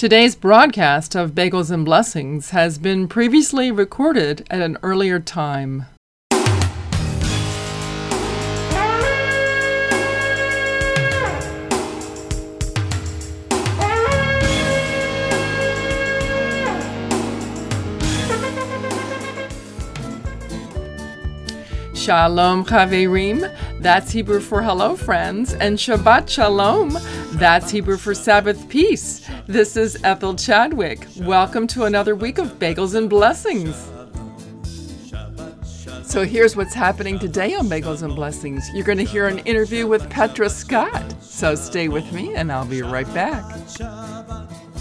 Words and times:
Today's 0.00 0.34
broadcast 0.34 1.14
of 1.14 1.32
Bagels 1.32 1.70
and 1.70 1.84
Blessings 1.84 2.52
has 2.52 2.78
been 2.78 3.06
previously 3.06 3.70
recorded 3.70 4.46
at 4.50 4.62
an 4.62 4.78
earlier 4.82 5.20
time. 5.20 5.84
Shalom 22.10 22.64
Chaverim, 22.64 23.56
that's 23.78 24.10
Hebrew 24.10 24.40
for 24.40 24.62
hello 24.62 24.96
friends, 24.96 25.54
and 25.54 25.78
Shabbat 25.78 26.28
Shalom, 26.28 26.98
that's 27.34 27.70
Hebrew 27.70 27.96
for 27.98 28.16
Sabbath 28.16 28.68
peace. 28.68 29.24
This 29.46 29.76
is 29.76 29.96
Ethel 30.02 30.34
Chadwick. 30.34 31.06
Welcome 31.18 31.68
to 31.68 31.84
another 31.84 32.16
week 32.16 32.38
of 32.38 32.58
Bagels 32.58 32.96
and 32.96 33.08
Blessings. 33.08 33.76
So 36.02 36.24
here's 36.24 36.56
what's 36.56 36.74
happening 36.74 37.16
today 37.20 37.54
on 37.54 37.68
Bagels 37.68 38.02
and 38.02 38.16
Blessings. 38.16 38.68
You're 38.74 38.82
going 38.82 38.98
to 38.98 39.04
hear 39.04 39.28
an 39.28 39.38
interview 39.46 39.86
with 39.86 40.10
Petra 40.10 40.50
Scott. 40.50 41.14
So 41.22 41.54
stay 41.54 41.86
with 41.86 42.10
me 42.12 42.34
and 42.34 42.50
I'll 42.50 42.66
be 42.66 42.82
right 42.82 43.06
back. 43.14 43.44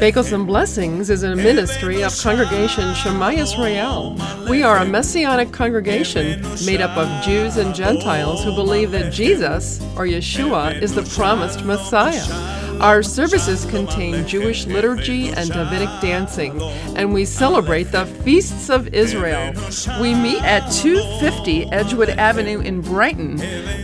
Bagels 0.00 0.32
and 0.32 0.46
Blessings 0.46 1.10
is 1.10 1.24
a 1.24 1.36
ministry 1.36 2.00
of 2.00 2.18
Congregation 2.18 2.94
Shema 2.94 3.32
Yisrael. 3.32 4.48
We 4.48 4.62
are 4.62 4.78
a 4.78 4.84
messianic 4.86 5.52
congregation 5.52 6.40
made 6.64 6.80
up 6.80 6.96
of 6.96 7.22
Jews 7.22 7.58
and 7.58 7.74
Gentiles 7.74 8.42
who 8.42 8.54
believe 8.54 8.92
that 8.92 9.12
Jesus, 9.12 9.78
or 9.96 10.06
Yeshua, 10.06 10.80
is 10.80 10.94
the 10.94 11.02
promised 11.14 11.66
Messiah. 11.66 12.24
Our 12.80 13.02
services 13.02 13.66
contain 13.66 14.26
Jewish 14.26 14.64
liturgy 14.64 15.28
and 15.28 15.50
Davidic 15.50 15.90
dancing, 16.00 16.62
and 16.96 17.12
we 17.12 17.26
celebrate 17.26 17.92
the 17.92 18.06
feasts 18.06 18.70
of 18.70 18.94
Israel. 18.94 19.52
We 20.00 20.14
meet 20.14 20.42
at 20.42 20.66
250 20.72 21.70
Edgewood 21.72 22.08
Avenue 22.08 22.60
in 22.60 22.80
Brighton, 22.80 23.38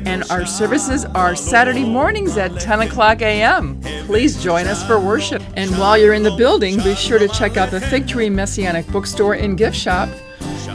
and 0.07 0.25
our 0.31 0.47
services 0.47 1.05
are 1.05 1.37
Saturday 1.37 1.85
mornings 1.85 2.39
at 2.39 2.59
10 2.59 2.81
o'clock 2.81 3.21
a.m. 3.21 3.79
Please 4.07 4.43
join 4.43 4.67
us 4.67 4.83
for 4.87 4.99
worship. 4.99 5.43
And 5.57 5.71
while 5.79 5.97
you're 5.97 6.13
in 6.13 6.23
the 6.23 6.37
building, 6.37 6.77
be 6.83 6.95
sure 6.95 7.19
to 7.19 7.29
check 7.29 7.57
out 7.57 7.71
the 7.71 7.81
Fig 7.81 8.07
Tree 8.07 8.29
Messianic 8.29 8.87
Bookstore 8.89 9.33
and 9.35 9.57
Gift 9.57 9.75
Shop. 9.75 10.11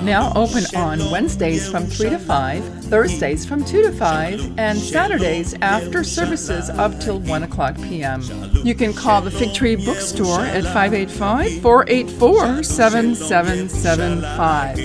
Now 0.02 0.34
open 0.36 0.64
on 0.76 1.12
Wednesdays 1.12 1.70
from 1.70 1.86
3 1.86 2.10
to 2.10 2.18
5, 2.18 2.86
Thursdays 2.86 3.46
from 3.46 3.64
2 3.64 3.84
to 3.84 3.92
5, 3.92 4.58
and 4.58 4.80
Saturdays 4.80 5.54
after 5.62 6.04
services 6.04 6.72
up 6.72 7.00
till 7.00 7.20
1 7.20 7.44
o'clock 7.44 7.76
p.m. 7.76 8.24
You 8.64 8.74
can 8.74 8.94
call 8.94 9.22
the 9.22 9.30
Fig 9.30 9.54
Tree 9.54 9.76
Bookstore 9.76 10.42
at 10.42 10.64
585 10.64 11.62
484 11.62 12.64
7775. 12.64 14.78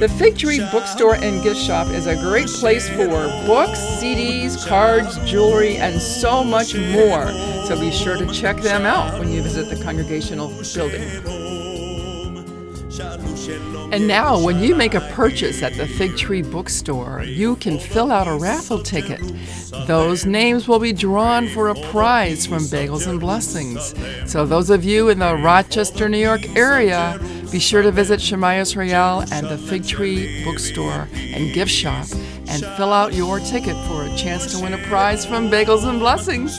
The 0.00 0.08
Fig 0.08 0.36
Tree 0.36 0.58
Bookstore 0.72 1.14
and 1.14 1.40
Gift 1.44 1.60
Shop 1.60 1.86
is 1.90 2.08
a 2.08 2.16
great 2.16 2.48
place 2.48 2.88
for 2.88 3.28
books, 3.46 3.78
CDs, 3.78 4.66
cards, 4.66 5.16
jewelry, 5.30 5.76
and 5.76 6.02
so 6.02 6.42
much 6.42 6.74
more. 6.74 7.53
So 7.66 7.80
be 7.80 7.90
sure 7.90 8.16
to 8.16 8.26
check 8.32 8.58
them 8.58 8.84
out 8.84 9.18
when 9.18 9.32
you 9.32 9.42
visit 9.42 9.70
the 9.70 9.82
congregational 9.82 10.48
building. 10.74 11.02
And 13.92 14.06
now, 14.06 14.38
when 14.38 14.58
you 14.58 14.74
make 14.74 14.94
a 14.94 15.00
purchase 15.12 15.62
at 15.62 15.74
the 15.74 15.86
Fig 15.86 16.16
Tree 16.16 16.42
Bookstore, 16.42 17.22
you 17.22 17.56
can 17.56 17.78
fill 17.78 18.12
out 18.12 18.28
a 18.28 18.34
raffle 18.34 18.82
ticket. 18.82 19.20
Those 19.86 20.26
names 20.26 20.68
will 20.68 20.78
be 20.78 20.92
drawn 20.92 21.48
for 21.48 21.68
a 21.68 21.74
prize 21.90 22.46
from 22.46 22.64
Bagels 22.64 23.06
and 23.06 23.18
Blessings. 23.18 23.94
So, 24.30 24.44
those 24.44 24.70
of 24.70 24.84
you 24.84 25.08
in 25.08 25.18
the 25.18 25.34
Rochester, 25.34 26.08
New 26.08 26.18
York 26.18 26.56
area, 26.56 27.18
be 27.50 27.58
sure 27.58 27.82
to 27.82 27.90
visit 27.90 28.20
Shema 28.20 28.48
Yisrael 28.48 29.30
and 29.32 29.46
the 29.46 29.58
Fig 29.58 29.86
Tree 29.86 30.44
Bookstore 30.44 31.08
and 31.14 31.54
Gift 31.54 31.70
Shop 31.70 32.06
and 32.48 32.64
fill 32.76 32.92
out 32.92 33.14
your 33.14 33.38
ticket 33.40 33.76
for 33.86 34.04
a 34.04 34.16
chance 34.16 34.52
to 34.52 34.62
win 34.62 34.74
a 34.74 34.78
prize 34.86 35.24
from 35.24 35.50
Bagels 35.50 35.88
and 35.88 35.98
Blessings. 35.98 36.58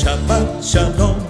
Shabbat 0.00 0.64
Shalom, 0.64 1.20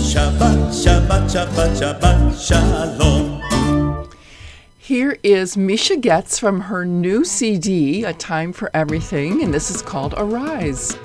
Shabbat, 0.00 0.72
Shabbat, 0.72 1.28
Shabbat, 1.28 1.76
Shabbat 1.76 2.18
Shalom. 2.48 4.08
Here 4.78 5.18
is 5.22 5.58
Misha 5.58 5.98
Goetz 5.98 6.38
from 6.38 6.62
her 6.62 6.86
new 6.86 7.26
CD, 7.26 8.02
A 8.02 8.14
Time 8.14 8.54
for 8.54 8.70
Everything, 8.72 9.42
and 9.42 9.52
this 9.52 9.70
is 9.70 9.82
called 9.82 10.14
Arise. 10.16 10.96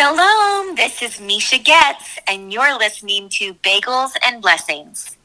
Shalom, 0.00 0.76
this 0.76 1.02
is 1.02 1.20
Misha 1.20 1.58
Goetz, 1.58 2.18
and 2.26 2.50
you're 2.50 2.78
listening 2.78 3.28
to 3.32 3.52
Bagels 3.52 4.12
and 4.26 4.40
Blessings. 4.40 5.18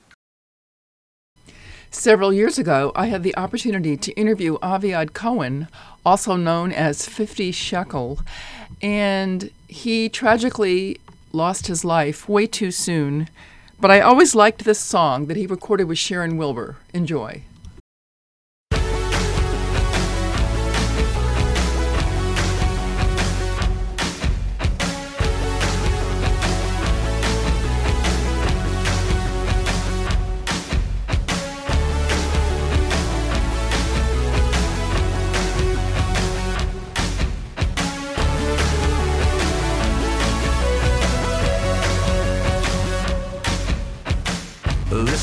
Several 1.89 2.33
years 2.33 2.59
ago, 2.59 2.91
I 2.93 3.05
had 3.05 3.23
the 3.23 3.33
opportunity 3.37 3.95
to 3.95 4.11
interview 4.15 4.57
Aviad 4.57 5.13
Cohen, 5.13 5.69
also 6.05 6.35
known 6.35 6.73
as 6.73 7.07
50 7.07 7.53
Shekel, 7.53 8.19
and 8.81 9.49
he 9.69 10.09
tragically 10.09 10.99
lost 11.31 11.67
his 11.67 11.85
life 11.85 12.27
way 12.27 12.45
too 12.45 12.71
soon. 12.71 13.29
But 13.79 13.91
I 13.91 14.01
always 14.01 14.35
liked 14.35 14.65
this 14.65 14.79
song 14.79 15.27
that 15.27 15.37
he 15.37 15.47
recorded 15.47 15.85
with 15.85 15.99
Sharon 15.99 16.35
Wilbur. 16.35 16.75
Enjoy. 16.93 17.43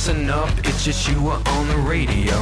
Listen 0.04 0.30
up, 0.30 0.50
it's 0.64 0.85
Yeshua 0.85 1.47
on 1.47 1.68
the 1.68 1.76
radio. 1.76 2.35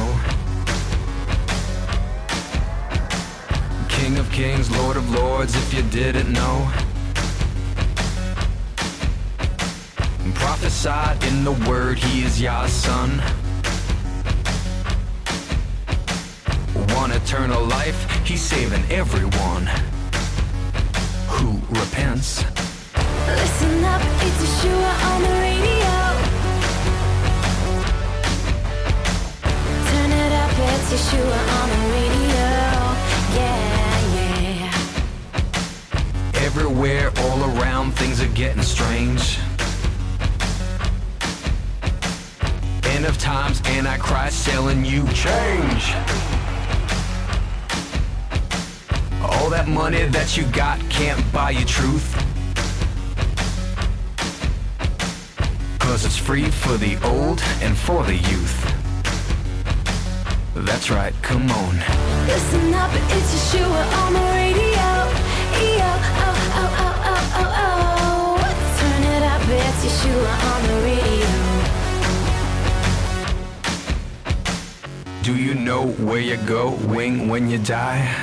King 3.87 4.17
of 4.17 4.27
kings, 4.31 4.71
Lord 4.79 4.97
of 4.97 5.07
lords, 5.11 5.55
if 5.55 5.71
you 5.71 5.83
didn't 5.83 6.33
know. 6.33 6.71
Prophesied 10.33 11.23
in 11.25 11.43
the 11.43 11.51
word, 11.69 11.99
he 11.99 12.23
is 12.23 12.41
Yah's 12.41 12.73
son. 12.73 13.19
One 16.95 17.11
eternal 17.11 17.63
life, 17.63 18.09
he's 18.25 18.41
saving 18.41 18.83
everyone 18.89 19.67
who 21.27 21.61
repents. 21.69 22.43
Listen 23.27 23.83
up, 23.83 24.01
it's 24.01 24.41
Yeshua 24.41 25.13
on 25.13 25.21
the 25.21 25.29
radio. 25.29 25.50
Yeshua 30.91 31.39
on 31.61 31.69
the 31.69 31.77
radio. 31.93 32.47
Yeah, 33.37 33.95
yeah. 34.17 34.67
Everywhere, 36.45 37.07
all 37.19 37.41
around, 37.55 37.93
things 37.93 38.19
are 38.21 38.27
getting 38.35 38.61
strange. 38.61 39.39
End 42.83 43.05
of 43.05 43.17
times, 43.17 43.61
Antichrist 43.67 44.43
selling 44.43 44.83
you 44.83 45.07
change. 45.13 45.95
All 49.23 49.49
that 49.49 49.69
money 49.69 50.07
that 50.07 50.35
you 50.35 50.43
got 50.47 50.77
can't 50.89 51.23
buy 51.31 51.51
you 51.51 51.63
truth. 51.63 52.13
Cause 55.79 56.03
it's 56.03 56.17
free 56.17 56.49
for 56.49 56.75
the 56.75 57.01
old 57.05 57.41
and 57.61 57.77
for 57.77 58.03
the 58.03 58.17
youth. 58.17 58.60
That's 60.53 60.89
right, 60.91 61.13
come 61.21 61.49
on. 61.49 61.75
Listen 62.27 62.73
up, 62.73 62.91
it's 62.93 63.33
Yeshua 63.33 63.83
on 64.03 64.13
the 64.13 64.19
radio. 64.19 64.89
Yo, 65.61 65.87
oh, 65.87 66.35
oh, 66.59 66.79
oh, 66.81 67.07
oh, 67.11 67.39
oh, 67.39 67.55
oh. 67.63 68.43
Turn 68.79 69.03
it 69.15 69.23
up, 69.23 69.41
it's 69.47 69.81
Yeshua 69.85 70.33
on 70.51 70.61
the 70.67 70.75
radio. 70.83 71.31
Do 75.23 75.33
you 75.35 75.53
know 75.53 75.87
where 75.87 76.19
you 76.19 76.35
go, 76.37 76.71
wing, 76.87 77.29
when 77.29 77.49
you 77.49 77.57
die? 77.57 78.13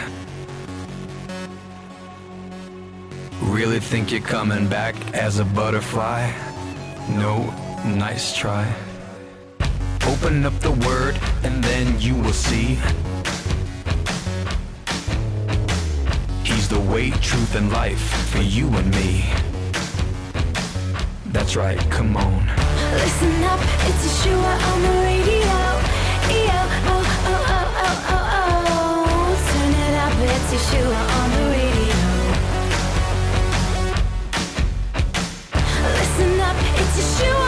Really 3.41 3.81
think 3.81 4.13
you're 4.13 4.21
coming 4.21 4.69
back 4.69 4.95
as 5.15 5.39
a 5.39 5.45
butterfly? 5.47 6.31
No, 7.09 7.45
nice 7.87 8.37
try. 8.37 8.71
Open 10.21 10.45
up 10.45 10.59
the 10.59 10.73
word 10.73 11.17
and 11.45 11.63
then 11.63 12.01
you 12.01 12.17
will 12.17 12.33
see. 12.33 12.77
He's 16.43 16.69
the 16.69 16.81
way, 16.81 17.11
truth, 17.11 17.55
and 17.55 17.71
life 17.71 18.01
for 18.31 18.43
you 18.43 18.67
and 18.69 18.91
me. 18.91 19.25
That's 21.27 21.55
right, 21.55 21.79
come 21.89 22.17
on. 22.17 22.47
Listen 22.95 23.45
up, 23.45 23.61
it's 23.87 24.03
Yeshua 24.07 24.53
on 24.73 24.83
the 24.83 24.95
radio. 25.07 25.59
Yo, 26.35 26.61
oh, 26.91 27.07
oh, 27.31 27.55
oh, 27.55 27.79
oh, 27.85 28.11
oh, 28.11 28.35
oh. 28.75 29.39
Turn 29.53 29.73
it 29.87 29.95
up, 30.05 30.19
it's 30.35 30.51
Yeshua 30.53 31.01
on 31.19 31.29
the 31.31 31.45
radio. 31.55 31.99
Listen 35.95 36.41
up, 36.41 36.57
it's 36.81 36.97
Yeshua 36.99 37.48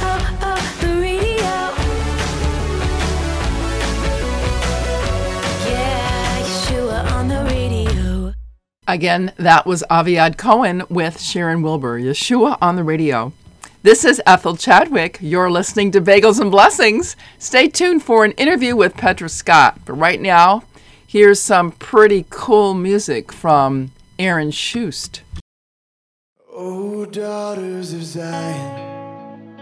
Oh, 0.00 0.38
oh. 0.42 0.58
Again, 8.86 9.32
that 9.36 9.66
was 9.66 9.84
Aviad 9.90 10.38
Cohen 10.38 10.82
with 10.88 11.20
Sharon 11.20 11.60
Wilbur, 11.60 12.00
Yeshua 12.00 12.56
on 12.62 12.76
the 12.76 12.84
radio. 12.84 13.34
This 13.82 14.02
is 14.02 14.22
Ethel 14.26 14.56
Chadwick. 14.56 15.18
You're 15.20 15.50
listening 15.50 15.92
to 15.92 16.00
Bagels 16.00 16.40
and 16.40 16.50
Blessings. 16.50 17.14
Stay 17.38 17.68
tuned 17.68 18.02
for 18.02 18.24
an 18.24 18.32
interview 18.32 18.74
with 18.74 18.96
Petra 18.96 19.28
Scott. 19.28 19.78
But 19.84 19.92
right 19.92 20.20
now, 20.20 20.62
here's 21.08 21.40
some 21.40 21.72
pretty 21.72 22.26
cool 22.28 22.74
music 22.74 23.32
from 23.32 23.90
Aaron 24.18 24.50
Shust. 24.50 25.22
Oh, 26.52 27.06
daughters 27.06 27.94
of 27.94 28.04
Zion, 28.04 29.54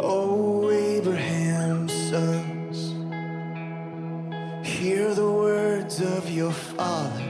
oh, 0.00 0.70
Abraham's 0.70 1.92
sons, 1.92 2.94
hear 4.66 5.14
the 5.14 5.30
words 5.30 6.00
of 6.00 6.30
your 6.30 6.52
father. 6.52 7.24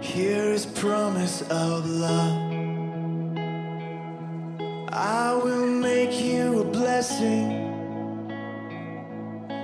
Hear 0.00 0.52
his 0.52 0.66
promise 0.66 1.42
of 1.50 1.84
love. 1.84 2.52
I 4.88 5.34
will 5.42 5.66
make 5.66 6.12
you 6.20 6.60
a 6.60 6.64
blessing. 6.64 7.65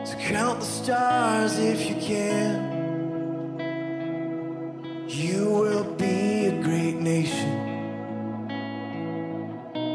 So 0.04 0.16
count 0.18 0.60
the 0.60 0.66
stars 0.66 1.58
if 1.58 1.88
you 1.88 1.94
can. 1.94 2.70
You 5.08 5.50
will 5.50 5.84
be 5.94 6.46
a 6.46 6.62
great 6.62 6.96
nation. 6.96 7.52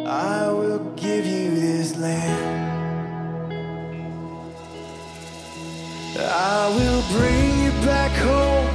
I 0.07 0.49
will 0.49 0.79
give 0.95 1.25
you 1.25 1.49
this 1.59 1.97
land. 1.97 2.67
I 6.17 6.69
will 6.77 7.03
bring 7.17 7.63
you 7.63 7.71
back 7.85 8.11
home. 8.11 8.67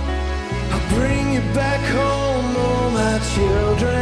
I'll 0.73 0.89
bring 0.95 1.33
you 1.33 1.41
back 1.55 1.81
home, 1.81 2.55
oh 2.57 2.91
my 2.93 3.19
children. 3.35 4.02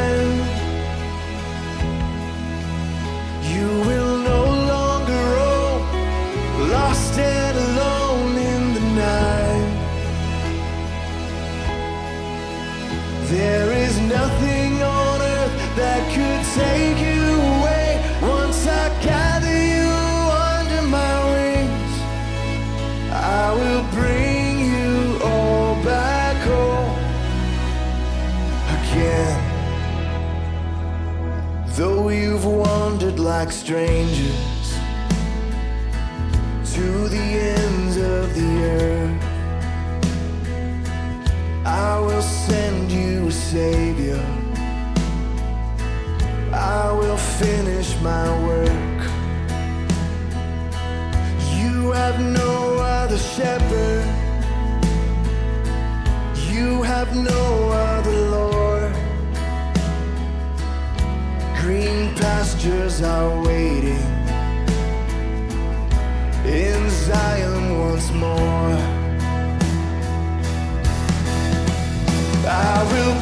Like 33.40 33.52
strangers 33.52 34.74
to 36.74 37.08
the 37.08 37.26
ends 37.56 37.96
of 37.96 38.34
the 38.34 38.50
earth. 38.80 39.24
I 41.64 41.98
will 42.00 42.22
send 42.22 42.90
you 42.90 43.28
a 43.28 43.32
savior. 43.32 44.24
I 46.52 46.92
will 46.92 47.16
finish 47.16 47.98
my 48.00 48.26
work. 48.48 48.98
You 51.60 51.92
have 51.92 52.18
no 52.20 52.78
other 52.78 53.18
shepherd. 53.18 54.06
You 56.52 56.82
have 56.82 57.14
no 57.14 57.59
Green 62.62 63.04
are 63.04 63.42
waiting 63.42 64.06
in 66.44 66.90
Zion 66.90 67.78
once 67.78 68.12
more. 68.12 68.76
I 72.46 72.82
will 72.92 73.19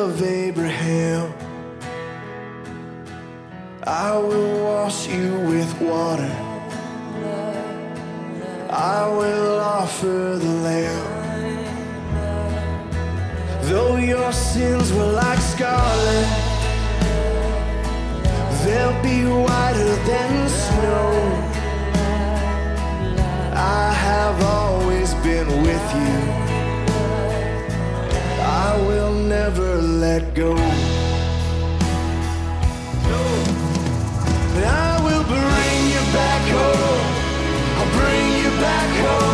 of 0.00 0.22
Abraham. 0.22 1.30
I 3.84 4.16
will 4.16 4.64
wash 4.64 5.06
you 5.06 5.28
with 5.50 5.70
water. 5.78 6.34
I 8.70 9.06
will 9.18 9.60
offer 9.60 10.38
the 10.44 10.54
lamb. 10.66 11.06
Though 13.68 13.96
your 13.96 14.32
sins 14.32 14.90
were 14.90 15.12
like 15.22 15.38
scarlet, 15.38 16.28
they'll 18.62 19.02
be 19.02 19.18
whiter 19.24 19.94
than 20.10 20.48
snow. 20.48 21.08
I 23.54 23.92
have 24.08 24.42
always 24.42 25.12
been 25.26 25.48
with 25.66 25.86
you. 26.02 26.40
I 28.42 28.70
will 28.88 29.09
never 29.30 29.76
let 29.76 30.34
go. 30.34 30.56
And 34.56 34.64
I 34.64 35.00
will 35.06 35.22
bring 35.22 35.80
you 35.94 36.02
back 36.18 36.42
home. 36.56 37.04
I'll 37.78 37.92
bring 38.00 38.26
you 38.42 38.50
back 38.66 38.90
home, 39.06 39.29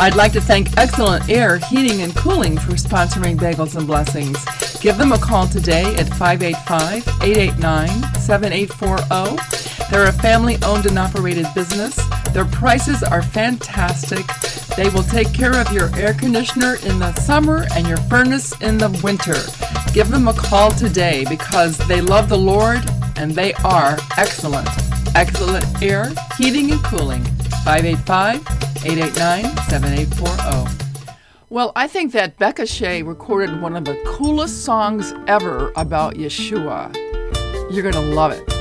I'd 0.00 0.14
like 0.14 0.30
to 0.34 0.40
thank 0.40 0.78
Excellent 0.78 1.28
Air 1.28 1.58
Heating 1.58 2.02
and 2.02 2.14
Cooling 2.14 2.56
for 2.56 2.72
sponsoring 2.72 3.36
Bagels 3.36 3.74
and 3.74 3.84
Blessings. 3.84 4.38
Give 4.80 4.96
them 4.96 5.10
a 5.10 5.18
call 5.18 5.48
today 5.48 5.96
at 5.96 6.08
585 6.10 7.02
889 7.20 7.88
7840. 8.20 9.90
They're 9.90 10.06
a 10.06 10.12
family 10.12 10.56
owned 10.62 10.86
and 10.86 11.00
operated 11.00 11.46
business. 11.52 11.98
Their 12.32 12.44
prices 12.44 13.02
are 13.02 13.22
fantastic. 13.22 14.24
They 14.76 14.88
will 14.88 15.02
take 15.02 15.34
care 15.34 15.60
of 15.60 15.72
your 15.72 15.92
air 15.96 16.14
conditioner 16.14 16.76
in 16.84 17.00
the 17.00 17.12
summer 17.14 17.66
and 17.72 17.88
your 17.88 17.96
furnace 18.02 18.52
in 18.60 18.78
the 18.78 18.90
winter. 19.02 19.34
Give 19.92 20.08
them 20.08 20.28
a 20.28 20.32
call 20.32 20.70
today 20.70 21.24
because 21.28 21.76
they 21.88 22.00
love 22.00 22.28
the 22.28 22.38
Lord 22.38 22.88
and 23.16 23.32
they 23.32 23.52
are 23.64 23.98
excellent. 24.16 24.68
Excellent 25.16 25.82
Air 25.82 26.12
Heating 26.36 26.70
and 26.70 26.84
Cooling. 26.84 27.24
585 27.64 28.57
889 28.84 29.44
7840. 29.68 30.84
Well, 31.50 31.72
I 31.74 31.88
think 31.88 32.12
that 32.12 32.38
Becca 32.38 32.66
Shea 32.66 33.02
recorded 33.02 33.60
one 33.60 33.74
of 33.74 33.84
the 33.84 34.00
coolest 34.06 34.64
songs 34.64 35.14
ever 35.26 35.72
about 35.76 36.14
Yeshua. 36.14 36.94
You're 37.72 37.82
going 37.82 37.94
to 37.94 38.14
love 38.14 38.32
it. 38.32 38.57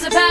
surprise. 0.00 0.29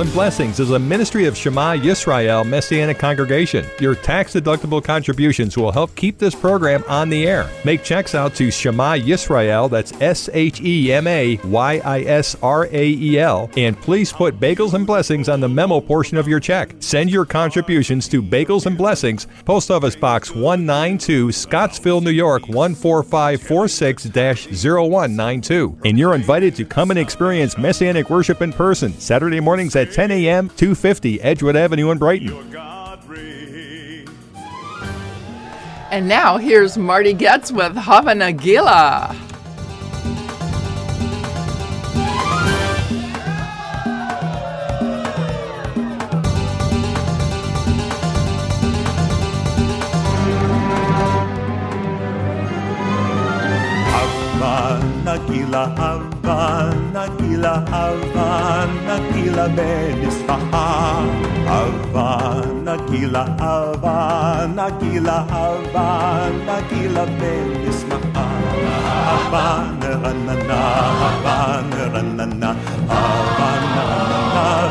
and 0.00 0.12
Blessings 0.12 0.60
is 0.60 0.70
a 0.70 0.78
ministry 0.78 1.26
of 1.26 1.36
Shema 1.36 1.76
Yisrael 1.76 2.46
Messianic 2.48 2.98
Congregation. 2.98 3.66
Your 3.80 3.94
tax 3.94 4.32
deductible 4.32 4.82
contributions 4.82 5.58
will 5.58 5.72
help 5.72 5.94
keep 5.94 6.16
this 6.16 6.34
program 6.34 6.82
on 6.88 7.10
the 7.10 7.26
air. 7.26 7.50
Make 7.64 7.82
checks 7.82 8.14
out 8.14 8.34
to 8.36 8.50
Shema 8.50 8.94
Yisrael, 8.94 9.68
that's 9.68 9.92
S 10.00 10.30
H 10.32 10.62
E 10.62 10.90
M 10.92 11.06
A 11.06 11.36
Y 11.44 11.82
I 11.84 12.00
S 12.02 12.34
R 12.42 12.64
A 12.64 12.88
E 12.88 13.18
L, 13.18 13.50
and 13.56 13.76
please 13.76 14.10
put 14.12 14.40
Bagels 14.40 14.72
and 14.72 14.86
Blessings 14.86 15.28
on 15.28 15.40
the 15.40 15.48
memo 15.48 15.80
portion 15.80 16.16
of 16.16 16.26
your 16.26 16.40
check. 16.40 16.74
Send 16.80 17.10
your 17.10 17.26
contributions 17.26 18.08
to 18.08 18.22
Bagels 18.22 18.64
and 18.66 18.78
Blessings, 18.78 19.26
Post 19.44 19.70
Office 19.70 19.96
Box 19.96 20.30
192, 20.30 21.30
Scottsville, 21.32 22.00
New 22.00 22.10
York 22.10 22.46
14546 22.46 24.04
0192. 24.06 25.78
And 25.84 25.98
you're 25.98 26.14
invited 26.14 26.56
to 26.56 26.64
come 26.64 26.90
and 26.90 26.98
experience 26.98 27.58
Messianic 27.58 28.08
worship 28.08 28.40
in 28.40 28.52
person 28.52 28.98
Saturday 28.98 29.40
mornings 29.40 29.76
at 29.76 29.89
10 29.92 30.10
a.m., 30.10 30.48
250 30.48 31.20
Edgewood 31.20 31.56
Avenue 31.56 31.90
in 31.90 31.98
Brighton. 31.98 32.28
And 35.90 36.06
now 36.06 36.36
here's 36.38 36.78
Marty 36.78 37.12
Goetz 37.12 37.50
with 37.50 37.76
Hava 37.76 38.12
Nagila. 38.12 39.12
Hava 53.90 54.80
Nagila, 55.04 56.09
Havana, 56.30 57.04
Kila, 57.18 57.54
Havana, 57.72 58.96
Kila, 59.10 59.46
Ben 59.56 59.98
Isfahan. 60.08 61.06
Havana, 61.50 62.74
Kila, 62.86 63.22
Havana, 63.40 64.66
Kila, 64.78 65.16
Havana, 65.32 66.56
Kila, 66.70 67.04
Ben 67.18 67.50
Isfahan. 67.66 68.62
Havana, 69.10 69.90
Ranana, 70.02 70.60
Havana, 71.02 71.82
Ranana, 71.94 72.50
Havana, 72.92 73.82
Ranana, 73.90 74.70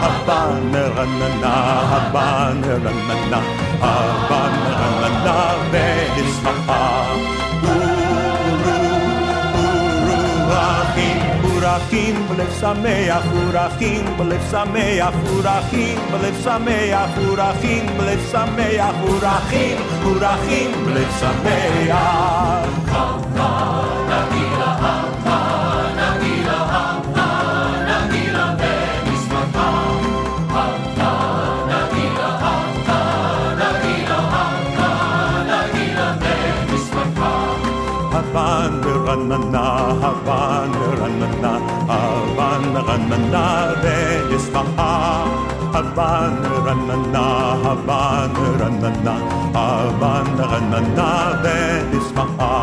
Havana, 0.00 0.82
Ranana, 0.96 1.52
Havana, 1.92 2.72
Ranana, 2.86 3.40
Havana, 3.84 4.72
Ranana, 5.02 5.50
פורחים 11.70 12.26
בלב 12.28 12.50
שמח, 12.60 13.24
פורחים 13.32 14.04
בלב 14.16 14.42
שמח, 14.50 15.14
פורחים 15.26 15.98
בלב 16.10 16.34
שמח, 16.42 17.10
פורחים 17.14 17.86
בלב 17.96 18.20
שמח, 18.30 18.94
פורחים, 19.00 19.76
פורחים 20.02 20.72
בלב 20.84 21.10
שמח. 21.20 22.70
Nare 43.30 44.00
Isfahan. 44.36 45.28
Havana, 45.72 46.50
Ranana, 46.66 47.26
Havana, 47.62 48.44
Ranana, 48.60 49.14
Havana, 49.54 50.44
Ranana, 50.52 51.08
Ben 51.42 51.86
Ismaha. 51.94 52.54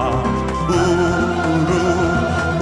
Uru, 0.67 1.83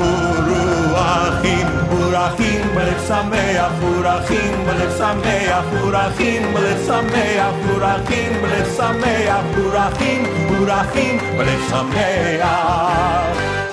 Uru, 0.06 0.62
Achim, 0.94 1.70
Urachim, 1.98 2.62
Melech 2.76 3.02
Sameach, 3.10 3.82
Urachim, 3.90 4.54
Melech 4.68 4.94
Sameach, 5.00 5.70
Urachim, 5.82 6.42
Melech 6.54 6.82
Sameach, 6.88 7.58
Urachim, 7.74 8.32
Melech 8.42 8.70
Sameach, 8.78 9.48
Urachim, 9.66 10.22
Urachim, 10.62 11.16
Melech 11.38 11.64
Sameach. 11.72 13.65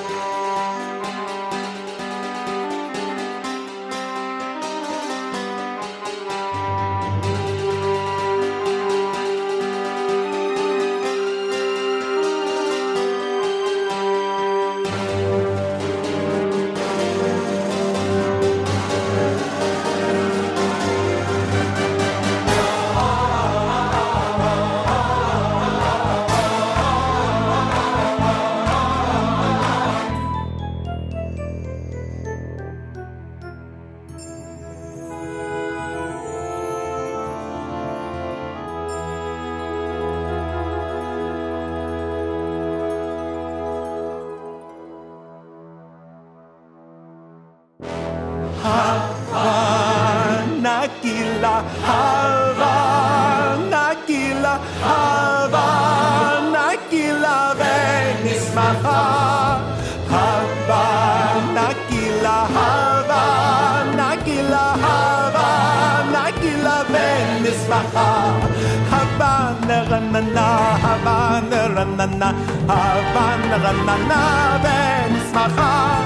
רננה, 69.93 70.71
הבנה 70.83 71.67
רננה, 71.67 72.33
הבנה 72.69 73.57
רננה 73.57 74.23
ונשמחה. 74.63 76.01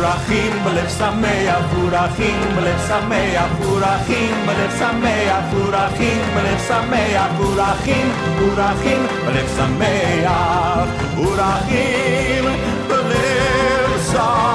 פורחים 0.00 0.52
בלב 0.64 0.88
שמח, 0.88 1.64
פורחים 1.74 2.40
בלב 2.56 2.78
שמח, 2.88 3.50
פורחים 3.62 4.34
בלב 4.46 4.70
שמח, 4.78 5.44
פורחים 5.50 6.20
בלב 6.34 6.58
שמח, 6.68 7.30
פורחים, 7.36 8.06
פורחים 8.38 9.06
בלב 9.26 9.48
שמח, 9.56 10.88
פורחים 11.16 12.44
בלב 12.88 14.00
שמח. 14.12 14.50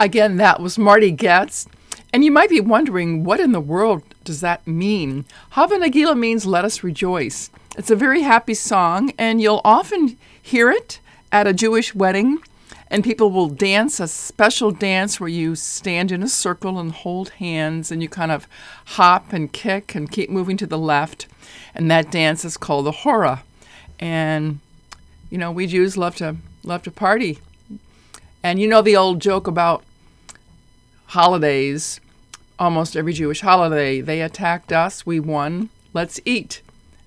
Again, 0.00 0.36
that 0.36 0.60
was 0.60 0.78
Marty 0.78 1.12
Goetz. 1.12 1.66
And 2.12 2.24
you 2.24 2.32
might 2.32 2.48
be 2.48 2.60
wondering 2.60 3.24
what 3.24 3.38
in 3.40 3.52
the 3.52 3.60
world 3.60 4.02
does 4.28 4.42
that 4.42 4.66
mean? 4.66 5.24
Hava 5.52 5.76
Nagila 5.78 6.16
means 6.16 6.44
let 6.44 6.66
us 6.66 6.84
rejoice. 6.84 7.50
It's 7.78 7.90
a 7.90 7.96
very 7.96 8.20
happy 8.20 8.52
song, 8.52 9.12
and 9.16 9.40
you'll 9.40 9.62
often 9.64 10.18
hear 10.40 10.70
it 10.70 11.00
at 11.32 11.46
a 11.46 11.54
Jewish 11.54 11.94
wedding, 11.94 12.38
and 12.90 13.02
people 13.02 13.30
will 13.30 13.48
dance 13.48 13.98
a 14.00 14.06
special 14.06 14.70
dance 14.70 15.18
where 15.18 15.30
you 15.30 15.56
stand 15.56 16.12
in 16.12 16.22
a 16.22 16.28
circle 16.28 16.78
and 16.78 16.92
hold 16.92 17.30
hands, 17.30 17.90
and 17.90 18.02
you 18.02 18.08
kind 18.10 18.30
of 18.30 18.46
hop 18.84 19.32
and 19.32 19.50
kick 19.50 19.94
and 19.94 20.12
keep 20.12 20.28
moving 20.28 20.58
to 20.58 20.66
the 20.66 20.78
left. 20.78 21.26
And 21.74 21.90
that 21.90 22.10
dance 22.10 22.44
is 22.44 22.58
called 22.58 22.84
the 22.84 22.92
Hora. 22.92 23.44
And, 23.98 24.60
you 25.30 25.38
know, 25.38 25.50
we 25.50 25.66
Jews 25.66 25.96
love 25.96 26.16
to 26.16 26.36
love 26.62 26.82
to 26.82 26.90
party. 26.90 27.38
And 28.42 28.60
you 28.60 28.68
know 28.68 28.82
the 28.82 28.96
old 28.96 29.20
joke 29.22 29.46
about 29.46 29.84
holidays, 31.06 32.00
almost 32.58 32.96
every 32.96 33.12
Jewish 33.12 33.40
holiday, 33.40 34.00
they 34.00 34.20
attacked 34.20 34.72
us, 34.72 35.06
we 35.06 35.20
won, 35.20 35.70
let's 35.94 36.20
eat. 36.24 36.62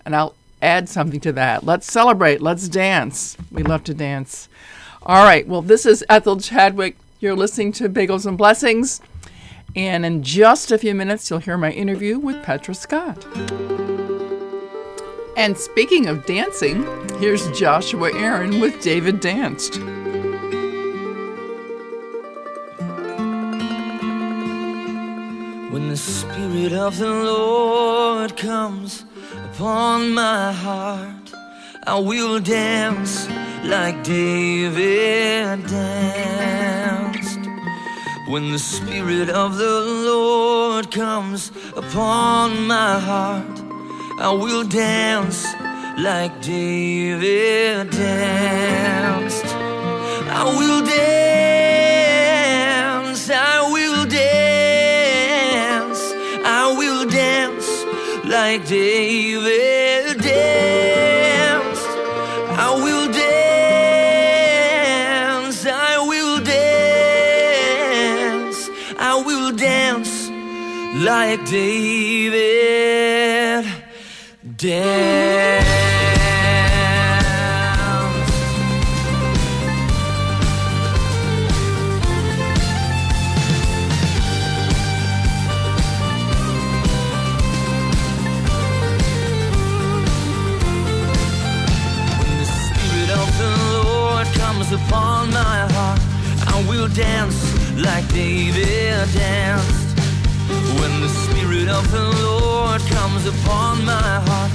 And 0.06 0.16
I'll 0.16 0.36
add 0.62 0.90
something 0.90 1.20
to 1.22 1.32
that. 1.34 1.66
Let's 1.66 1.92
celebrate, 1.92 2.42
let's 2.42 2.68
dance. 2.68 3.38
We 3.52 3.64
love 3.64 3.84
to 3.86 3.94
dance. 3.94 4.48
All 5.04 5.24
right, 5.24 5.48
well, 5.48 5.62
this 5.62 5.86
is 5.86 6.06
Ethel 6.10 6.40
Chadwick. 6.40 6.98
You're 7.20 7.36
listening 7.36 7.72
to 7.74 7.90
Bagels 7.90 8.26
and 8.26 8.38
Blessings. 8.38 9.02
And 9.76 10.06
in 10.06 10.24
just 10.24 10.72
a 10.72 10.78
few 10.78 10.94
minutes, 10.94 11.30
you'll 11.30 11.40
hear 11.40 11.58
my 11.58 11.72
interview 11.72 12.20
with 12.20 12.44
Petra 12.44 12.74
Scott. 12.74 13.26
And 15.38 15.58
speaking 15.58 16.08
of 16.08 16.26
dancing, 16.26 16.86
here's 17.20 17.50
Joshua 17.58 18.14
Aaron 18.14 18.60
with 18.60 18.82
David 18.82 19.22
Danced. 19.22 19.80
When 25.72 25.88
the 25.88 25.96
Spirit 25.96 26.74
of 26.74 26.98
the 26.98 27.10
Lord 27.10 28.36
comes 28.36 29.06
upon 29.54 30.14
my 30.14 30.52
heart, 30.52 31.32
I 31.88 31.98
will 31.98 32.42
dance 32.42 33.30
like 33.64 34.04
David 34.04 35.66
danced. 35.68 37.40
When 38.28 38.52
the 38.52 38.60
Spirit 38.60 39.30
of 39.30 39.56
the 39.58 39.80
Lord 40.10 40.92
comes 40.92 41.54
upon 41.78 42.68
my 42.68 43.00
heart, 43.00 43.62
I 44.20 44.32
will 44.34 44.66
dance 44.66 45.46
like 45.98 46.42
David 46.42 47.92
danced. 47.92 49.46
I 49.46 50.44
will 50.58 50.82
dance, 50.86 52.00
I 53.30 53.62
will 53.72 53.91
like 58.52 58.68
David 58.68 60.22
danced. 60.22 61.88
I 62.60 62.70
will 62.84 63.08
dance, 63.14 64.46
I 65.66 65.98
will 66.06 66.42
dance, 66.44 67.80
I 69.00 69.16
will 69.26 69.52
dance 69.56 70.30
like 71.02 71.46
David 71.50 72.44
danced. 74.58 75.91
Like 97.84 98.08
David 98.14 99.12
danced. 99.14 99.98
When 100.80 101.02
the 101.02 101.10
Spirit 101.10 101.68
of 101.68 101.90
the 101.92 102.06
Lord 102.24 102.82
comes 102.82 103.26
upon 103.26 103.86
my 103.86 104.22
heart, 104.28 104.52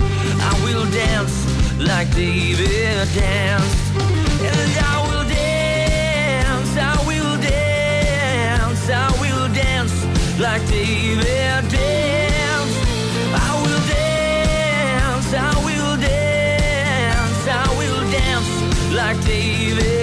I 0.50 0.52
will 0.64 0.84
dance 0.90 1.34
like 1.78 2.10
David 2.14 3.08
danced. 3.14 3.76
And 4.50 4.72
I 4.78 4.96
will 5.08 5.28
dance, 5.28 6.76
I 6.76 6.96
will 7.06 7.36
dance, 7.40 8.90
I 8.90 9.10
will 9.20 9.48
dance 9.52 9.94
like 10.38 10.66
David 10.68 11.68
danced. 11.70 12.78
I 13.34 13.50
will 13.62 13.82
dance, 13.88 15.34
I 15.34 15.54
will 15.64 15.96
dance, 15.96 17.48
I 17.48 17.66
will 17.78 18.02
dance 18.10 18.94
like 18.94 19.18
David 19.24 19.95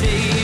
like 0.00 0.37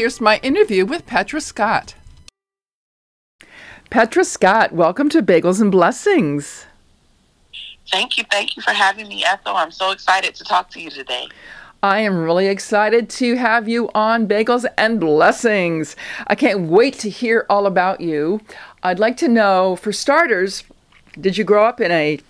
here's 0.00 0.18
my 0.18 0.38
interview 0.38 0.86
with 0.86 1.04
Petra 1.04 1.42
Scott. 1.42 1.94
Petra 3.90 4.24
Scott, 4.24 4.72
welcome 4.72 5.10
to 5.10 5.22
Bagels 5.22 5.60
and 5.60 5.70
Blessings. 5.70 6.64
Thank 7.90 8.16
you. 8.16 8.24
Thank 8.30 8.56
you 8.56 8.62
for 8.62 8.70
having 8.70 9.08
me, 9.08 9.22
Ethel. 9.26 9.54
I'm 9.54 9.70
so 9.70 9.90
excited 9.90 10.34
to 10.36 10.44
talk 10.44 10.70
to 10.70 10.80
you 10.80 10.88
today. 10.88 11.28
I 11.82 11.98
am 11.98 12.16
really 12.16 12.46
excited 12.46 13.10
to 13.10 13.36
have 13.36 13.68
you 13.68 13.90
on 13.94 14.26
Bagels 14.26 14.64
and 14.78 14.98
Blessings. 14.98 15.96
I 16.26 16.34
can't 16.34 16.60
wait 16.60 16.94
to 17.00 17.10
hear 17.10 17.44
all 17.50 17.66
about 17.66 18.00
you. 18.00 18.40
I'd 18.82 18.98
like 18.98 19.18
to 19.18 19.28
know, 19.28 19.76
for 19.76 19.92
starters, 19.92 20.64
did 21.20 21.36
you 21.36 21.44
grow 21.44 21.66
up 21.66 21.78
in 21.78 21.90
a 21.90 22.20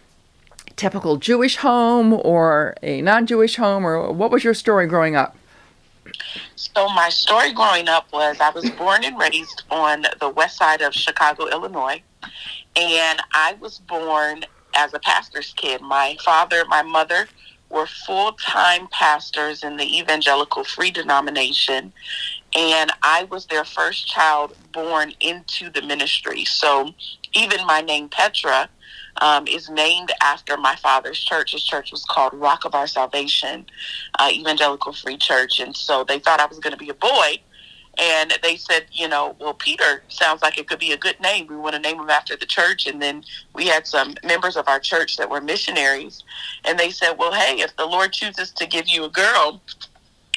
typical 0.74 1.18
Jewish 1.18 1.58
home 1.58 2.14
or 2.14 2.74
a 2.82 3.00
non 3.00 3.28
Jewish 3.28 3.54
home, 3.54 3.86
or 3.86 4.10
what 4.10 4.32
was 4.32 4.42
your 4.42 4.54
story 4.54 4.88
growing 4.88 5.14
up? 5.14 5.36
So, 6.56 6.88
my 6.88 7.08
story 7.08 7.52
growing 7.52 7.88
up 7.88 8.12
was 8.12 8.38
I 8.40 8.50
was 8.50 8.68
born 8.70 9.04
and 9.04 9.18
raised 9.18 9.62
on 9.70 10.04
the 10.20 10.28
west 10.28 10.56
side 10.58 10.82
of 10.82 10.94
Chicago, 10.94 11.48
Illinois. 11.48 12.02
And 12.76 13.20
I 13.32 13.56
was 13.60 13.78
born 13.78 14.44
as 14.74 14.94
a 14.94 14.98
pastor's 15.00 15.52
kid. 15.54 15.80
My 15.80 16.16
father, 16.24 16.64
my 16.68 16.82
mother 16.82 17.28
were 17.70 17.86
full 17.86 18.32
time 18.32 18.88
pastors 18.88 19.62
in 19.62 19.76
the 19.76 19.98
evangelical 19.98 20.64
free 20.64 20.90
denomination. 20.90 21.92
And 22.54 22.92
I 23.02 23.24
was 23.24 23.46
their 23.46 23.64
first 23.64 24.08
child 24.08 24.56
born 24.72 25.12
into 25.20 25.70
the 25.70 25.82
ministry. 25.82 26.44
So, 26.44 26.92
even 27.34 27.64
my 27.66 27.80
name, 27.80 28.08
Petra, 28.08 28.68
um, 29.20 29.46
is 29.46 29.68
named 29.68 30.12
after 30.22 30.56
my 30.56 30.76
father's 30.76 31.18
church. 31.18 31.52
His 31.52 31.64
church 31.64 31.92
was 31.92 32.04
called 32.04 32.34
Rock 32.34 32.64
of 32.64 32.74
Our 32.74 32.86
Salvation, 32.86 33.66
uh, 34.18 34.30
Evangelical 34.32 34.92
Free 34.92 35.16
Church. 35.16 35.60
And 35.60 35.76
so 35.76 36.04
they 36.04 36.18
thought 36.18 36.40
I 36.40 36.46
was 36.46 36.58
going 36.58 36.72
to 36.72 36.78
be 36.78 36.88
a 36.88 36.94
boy. 36.94 37.38
And 37.98 38.32
they 38.42 38.56
said, 38.56 38.86
you 38.92 39.08
know, 39.08 39.36
well, 39.40 39.52
Peter 39.52 40.02
sounds 40.08 40.42
like 40.42 40.56
it 40.56 40.68
could 40.68 40.78
be 40.78 40.92
a 40.92 40.96
good 40.96 41.20
name. 41.20 41.46
We 41.48 41.56
want 41.56 41.74
to 41.74 41.80
name 41.80 42.00
him 42.00 42.08
after 42.08 42.36
the 42.36 42.46
church. 42.46 42.86
And 42.86 43.02
then 43.02 43.24
we 43.54 43.66
had 43.66 43.86
some 43.86 44.14
members 44.24 44.56
of 44.56 44.68
our 44.68 44.80
church 44.80 45.16
that 45.16 45.28
were 45.28 45.40
missionaries. 45.40 46.22
And 46.64 46.78
they 46.78 46.90
said, 46.90 47.14
well, 47.18 47.32
hey, 47.32 47.60
if 47.60 47.76
the 47.76 47.86
Lord 47.86 48.12
chooses 48.12 48.52
to 48.52 48.66
give 48.66 48.88
you 48.88 49.04
a 49.04 49.10
girl, 49.10 49.60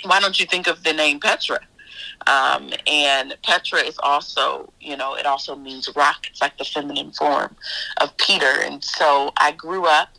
why 0.03 0.19
don't 0.19 0.39
you 0.39 0.45
think 0.45 0.67
of 0.67 0.83
the 0.83 0.93
name 0.93 1.19
Petra? 1.19 1.59
Um, 2.27 2.71
and 2.87 3.35
Petra 3.43 3.79
is 3.79 3.97
also, 3.99 4.71
you 4.79 4.97
know, 4.97 5.15
it 5.15 5.25
also 5.25 5.55
means 5.55 5.89
rock. 5.95 6.27
It's 6.29 6.41
like 6.41 6.57
the 6.57 6.65
feminine 6.65 7.11
form 7.11 7.55
of 8.01 8.15
Peter. 8.17 8.61
And 8.61 8.83
so 8.83 9.31
I 9.37 9.51
grew 9.51 9.85
up 9.85 10.09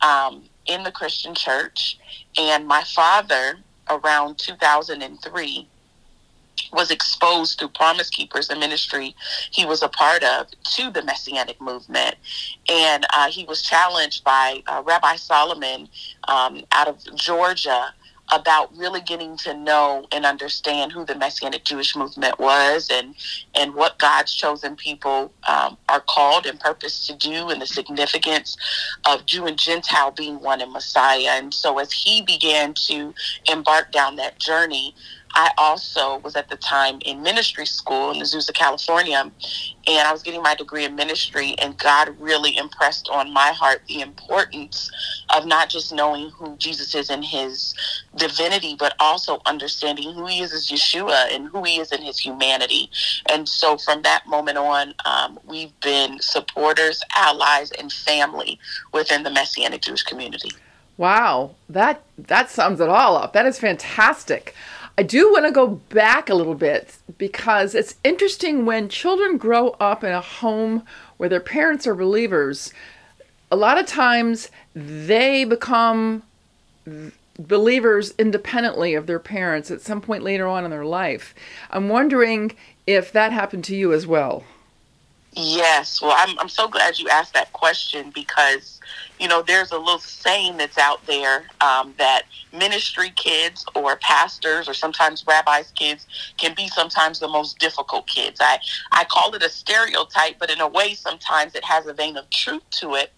um, 0.00 0.44
in 0.66 0.82
the 0.82 0.92
Christian 0.92 1.34
church, 1.34 1.98
and 2.38 2.66
my 2.66 2.82
father 2.84 3.58
around 3.88 4.38
2003 4.38 5.68
was 6.72 6.90
exposed 6.90 7.58
through 7.58 7.68
Promise 7.68 8.10
Keepers, 8.10 8.48
the 8.48 8.56
ministry 8.56 9.14
he 9.50 9.64
was 9.66 9.82
a 9.82 9.88
part 9.88 10.22
of, 10.22 10.46
to 10.62 10.90
the 10.90 11.02
Messianic 11.02 11.60
movement. 11.60 12.14
And 12.68 13.06
uh, 13.12 13.30
he 13.30 13.44
was 13.44 13.62
challenged 13.62 14.24
by 14.24 14.62
uh, 14.66 14.82
Rabbi 14.84 15.16
Solomon 15.16 15.88
um, 16.28 16.62
out 16.72 16.88
of 16.88 17.02
Georgia 17.16 17.92
about 18.32 18.76
really 18.76 19.00
getting 19.00 19.36
to 19.36 19.54
know 19.54 20.06
and 20.12 20.24
understand 20.24 20.92
who 20.92 21.04
the 21.04 21.14
Messianic 21.14 21.64
Jewish 21.64 21.96
movement 21.96 22.38
was 22.38 22.88
and 22.90 23.14
and 23.54 23.74
what 23.74 23.98
God's 23.98 24.32
chosen 24.32 24.76
people 24.76 25.32
um, 25.48 25.76
are 25.88 26.00
called 26.00 26.46
and 26.46 26.58
purposed 26.58 27.06
to 27.08 27.16
do 27.16 27.50
and 27.50 27.60
the 27.60 27.66
significance 27.66 28.56
of 29.08 29.26
Jew 29.26 29.46
and 29.46 29.58
Gentile 29.58 30.10
being 30.10 30.40
one 30.40 30.60
in 30.60 30.72
Messiah. 30.72 31.30
And 31.32 31.52
so 31.52 31.78
as 31.78 31.92
he 31.92 32.22
began 32.22 32.74
to 32.86 33.14
embark 33.50 33.92
down 33.92 34.16
that 34.16 34.38
journey, 34.38 34.94
I 35.34 35.52
also 35.58 36.18
was 36.18 36.36
at 36.36 36.48
the 36.48 36.56
time 36.56 36.98
in 37.04 37.22
ministry 37.22 37.66
school 37.66 38.10
in 38.10 38.20
Azusa, 38.20 38.52
California, 38.52 39.30
and 39.86 40.08
I 40.08 40.12
was 40.12 40.22
getting 40.22 40.42
my 40.42 40.54
degree 40.54 40.84
in 40.84 40.94
ministry, 40.94 41.54
and 41.58 41.78
God 41.78 42.16
really 42.18 42.56
impressed 42.56 43.08
on 43.10 43.32
my 43.32 43.52
heart 43.52 43.82
the 43.86 44.00
importance 44.00 44.90
of 45.34 45.46
not 45.46 45.70
just 45.70 45.92
knowing 45.92 46.30
who 46.30 46.56
Jesus 46.56 46.94
is 46.94 47.10
in 47.10 47.22
his 47.22 47.74
divinity, 48.16 48.76
but 48.78 48.94
also 48.98 49.40
understanding 49.46 50.12
who 50.12 50.26
he 50.26 50.40
is 50.40 50.52
as 50.52 50.68
Yeshua 50.68 51.34
and 51.34 51.48
who 51.48 51.62
he 51.62 51.80
is 51.80 51.92
in 51.92 52.02
his 52.02 52.18
humanity. 52.18 52.90
And 53.28 53.48
so 53.48 53.76
from 53.76 54.02
that 54.02 54.26
moment 54.26 54.58
on, 54.58 54.94
um, 55.04 55.38
we've 55.46 55.78
been 55.80 56.18
supporters, 56.20 57.00
allies, 57.16 57.70
and 57.72 57.92
family 57.92 58.58
within 58.92 59.22
the 59.22 59.30
Messianic 59.30 59.82
Jewish 59.82 60.02
community. 60.02 60.50
Wow, 60.96 61.54
that 61.70 62.02
that 62.18 62.50
sums 62.50 62.78
it 62.78 62.90
all 62.90 63.16
up. 63.16 63.32
That 63.32 63.46
is 63.46 63.58
fantastic. 63.58 64.54
I 65.00 65.02
do 65.02 65.32
want 65.32 65.46
to 65.46 65.50
go 65.50 65.66
back 65.66 66.28
a 66.28 66.34
little 66.34 66.54
bit 66.54 66.98
because 67.16 67.74
it's 67.74 67.94
interesting 68.04 68.66
when 68.66 68.90
children 68.90 69.38
grow 69.38 69.70
up 69.80 70.04
in 70.04 70.12
a 70.12 70.20
home 70.20 70.82
where 71.16 71.30
their 71.30 71.40
parents 71.40 71.86
are 71.86 71.94
believers. 71.94 72.74
A 73.50 73.56
lot 73.56 73.78
of 73.78 73.86
times 73.86 74.50
they 74.74 75.44
become 75.44 76.22
believers 77.38 78.12
independently 78.18 78.92
of 78.92 79.06
their 79.06 79.18
parents 79.18 79.70
at 79.70 79.80
some 79.80 80.02
point 80.02 80.22
later 80.22 80.46
on 80.46 80.66
in 80.66 80.70
their 80.70 80.84
life. 80.84 81.34
I'm 81.70 81.88
wondering 81.88 82.52
if 82.86 83.10
that 83.12 83.32
happened 83.32 83.64
to 83.64 83.74
you 83.74 83.94
as 83.94 84.06
well. 84.06 84.44
Yes. 85.32 86.02
Well, 86.02 86.14
I'm, 86.14 86.38
I'm 86.38 86.50
so 86.50 86.68
glad 86.68 86.98
you 86.98 87.08
asked 87.08 87.32
that 87.32 87.54
question 87.54 88.12
because, 88.14 88.79
you 89.20 89.28
know, 89.28 89.42
there's 89.42 89.70
a 89.70 89.78
little 89.78 89.98
saying 89.98 90.56
that's 90.56 90.78
out 90.78 91.06
there 91.06 91.44
um, 91.60 91.94
that 91.98 92.22
ministry 92.54 93.10
kids 93.16 93.66
or 93.74 93.96
pastors 93.96 94.66
or 94.66 94.72
sometimes 94.72 95.24
rabbis' 95.28 95.70
kids 95.72 96.06
can 96.38 96.54
be 96.56 96.68
sometimes 96.68 97.20
the 97.20 97.28
most 97.28 97.58
difficult 97.58 98.06
kids. 98.06 98.40
I, 98.42 98.58
I 98.90 99.04
call 99.04 99.34
it 99.34 99.42
a 99.42 99.50
stereotype, 99.50 100.38
but 100.38 100.50
in 100.50 100.60
a 100.60 100.66
way, 100.66 100.94
sometimes 100.94 101.54
it 101.54 101.64
has 101.64 101.86
a 101.86 101.92
vein 101.92 102.16
of 102.16 102.30
truth 102.30 102.62
to 102.80 102.94
it 102.94 103.12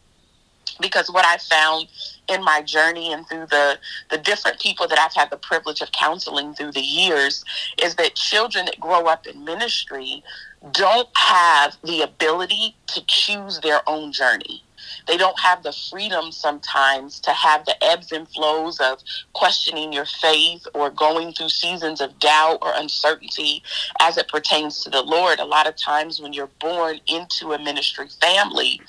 because 0.81 1.09
what 1.09 1.25
I 1.25 1.37
found 1.39 1.87
in 2.29 2.43
my 2.43 2.63
journey 2.63 3.13
and 3.13 3.27
through 3.29 3.47
the 3.47 3.79
the 4.11 4.19
different 4.19 4.59
people 4.61 4.89
that 4.89 4.99
I've 4.99 5.15
had 5.15 5.31
the 5.31 5.37
privilege 5.37 5.83
of 5.83 5.93
counseling 5.93 6.55
through 6.55 6.73
the 6.73 6.81
years 6.81 7.45
is 7.83 7.95
that 7.97 8.15
children 8.15 8.65
that 8.65 8.81
grow 8.81 9.07
up 9.07 9.27
in 9.27 9.45
ministry 9.45 10.25
don't 10.73 11.09
have 11.17 11.77
the 11.85 12.03
ability 12.03 12.75
to 12.89 13.03
choose 13.07 13.61
their 13.61 13.81
own 13.87 14.13
journey. 14.13 14.63
They 15.07 15.17
don't 15.17 15.39
have 15.41 15.63
the 15.63 15.73
freedom 15.73 16.33
sometimes 16.33 17.21
to 17.21 17.31
have 17.33 17.65
the 17.65 17.83
ebbs 17.85 18.13
and 18.13 18.29
flows 18.29 18.81
of 18.81 19.01
questioning 19.35 19.93
your 19.93 20.07
faith 20.07 20.67
or 20.75 20.91
going 20.91 21.33
through 21.33 21.49
seasons 21.49 22.01
of 22.01 22.19
doubt 22.19 22.59
or 22.63 22.73
uncertainty 22.75 23.63
as 24.01 24.17
it 24.17 24.29
pertains 24.29 24.83
to 24.85 24.91
the 24.91 25.03
Lord. 25.03 25.39
A 25.39 25.45
lot 25.45 25.67
of 25.67 25.77
times 25.77 26.21
when 26.21 26.33
you're 26.33 26.51
born 26.61 27.01
into 27.07 27.53
a 27.53 27.59
ministry 27.59 28.09
family, 28.21 28.81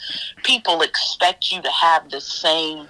people 0.44 0.82
expect 0.82 1.52
you 1.52 1.62
to 1.62 1.72
have 1.72 2.10
the 2.10 2.22
same 2.22 2.88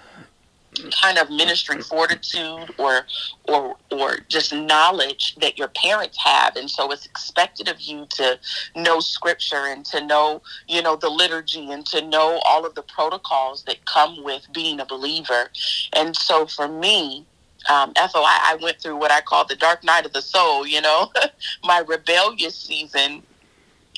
kind 1.01 1.17
of 1.17 1.29
ministry 1.29 1.81
fortitude 1.81 2.73
or 2.77 3.01
or 3.47 3.75
or 3.91 4.17
just 4.29 4.53
knowledge 4.53 5.35
that 5.41 5.57
your 5.57 5.69
parents 5.69 6.17
have. 6.23 6.55
And 6.55 6.69
so 6.69 6.91
it's 6.91 7.05
expected 7.05 7.67
of 7.67 7.81
you 7.81 8.05
to 8.11 8.39
know 8.75 8.99
scripture 8.99 9.65
and 9.67 9.85
to 9.87 10.05
know 10.05 10.41
you 10.67 10.81
know 10.81 10.95
the 10.95 11.09
liturgy 11.09 11.71
and 11.71 11.85
to 11.87 12.05
know 12.07 12.41
all 12.45 12.65
of 12.65 12.75
the 12.75 12.83
protocols 12.83 13.63
that 13.63 13.85
come 13.85 14.23
with 14.23 14.47
being 14.53 14.79
a 14.79 14.85
believer. 14.85 15.49
And 15.93 16.15
so 16.15 16.45
for 16.45 16.67
me 16.67 17.25
um, 17.69 17.93
Ethel, 17.95 18.23
I, 18.25 18.55
I 18.59 18.63
went 18.63 18.81
through 18.81 18.97
what 18.97 19.11
I 19.11 19.21
call 19.21 19.45
the 19.45 19.55
dark 19.55 19.83
night 19.83 20.05
of 20.05 20.13
the 20.13 20.21
soul, 20.21 20.67
you 20.67 20.81
know, 20.81 21.11
my 21.63 21.79
rebellious 21.79 22.55
season 22.55 23.23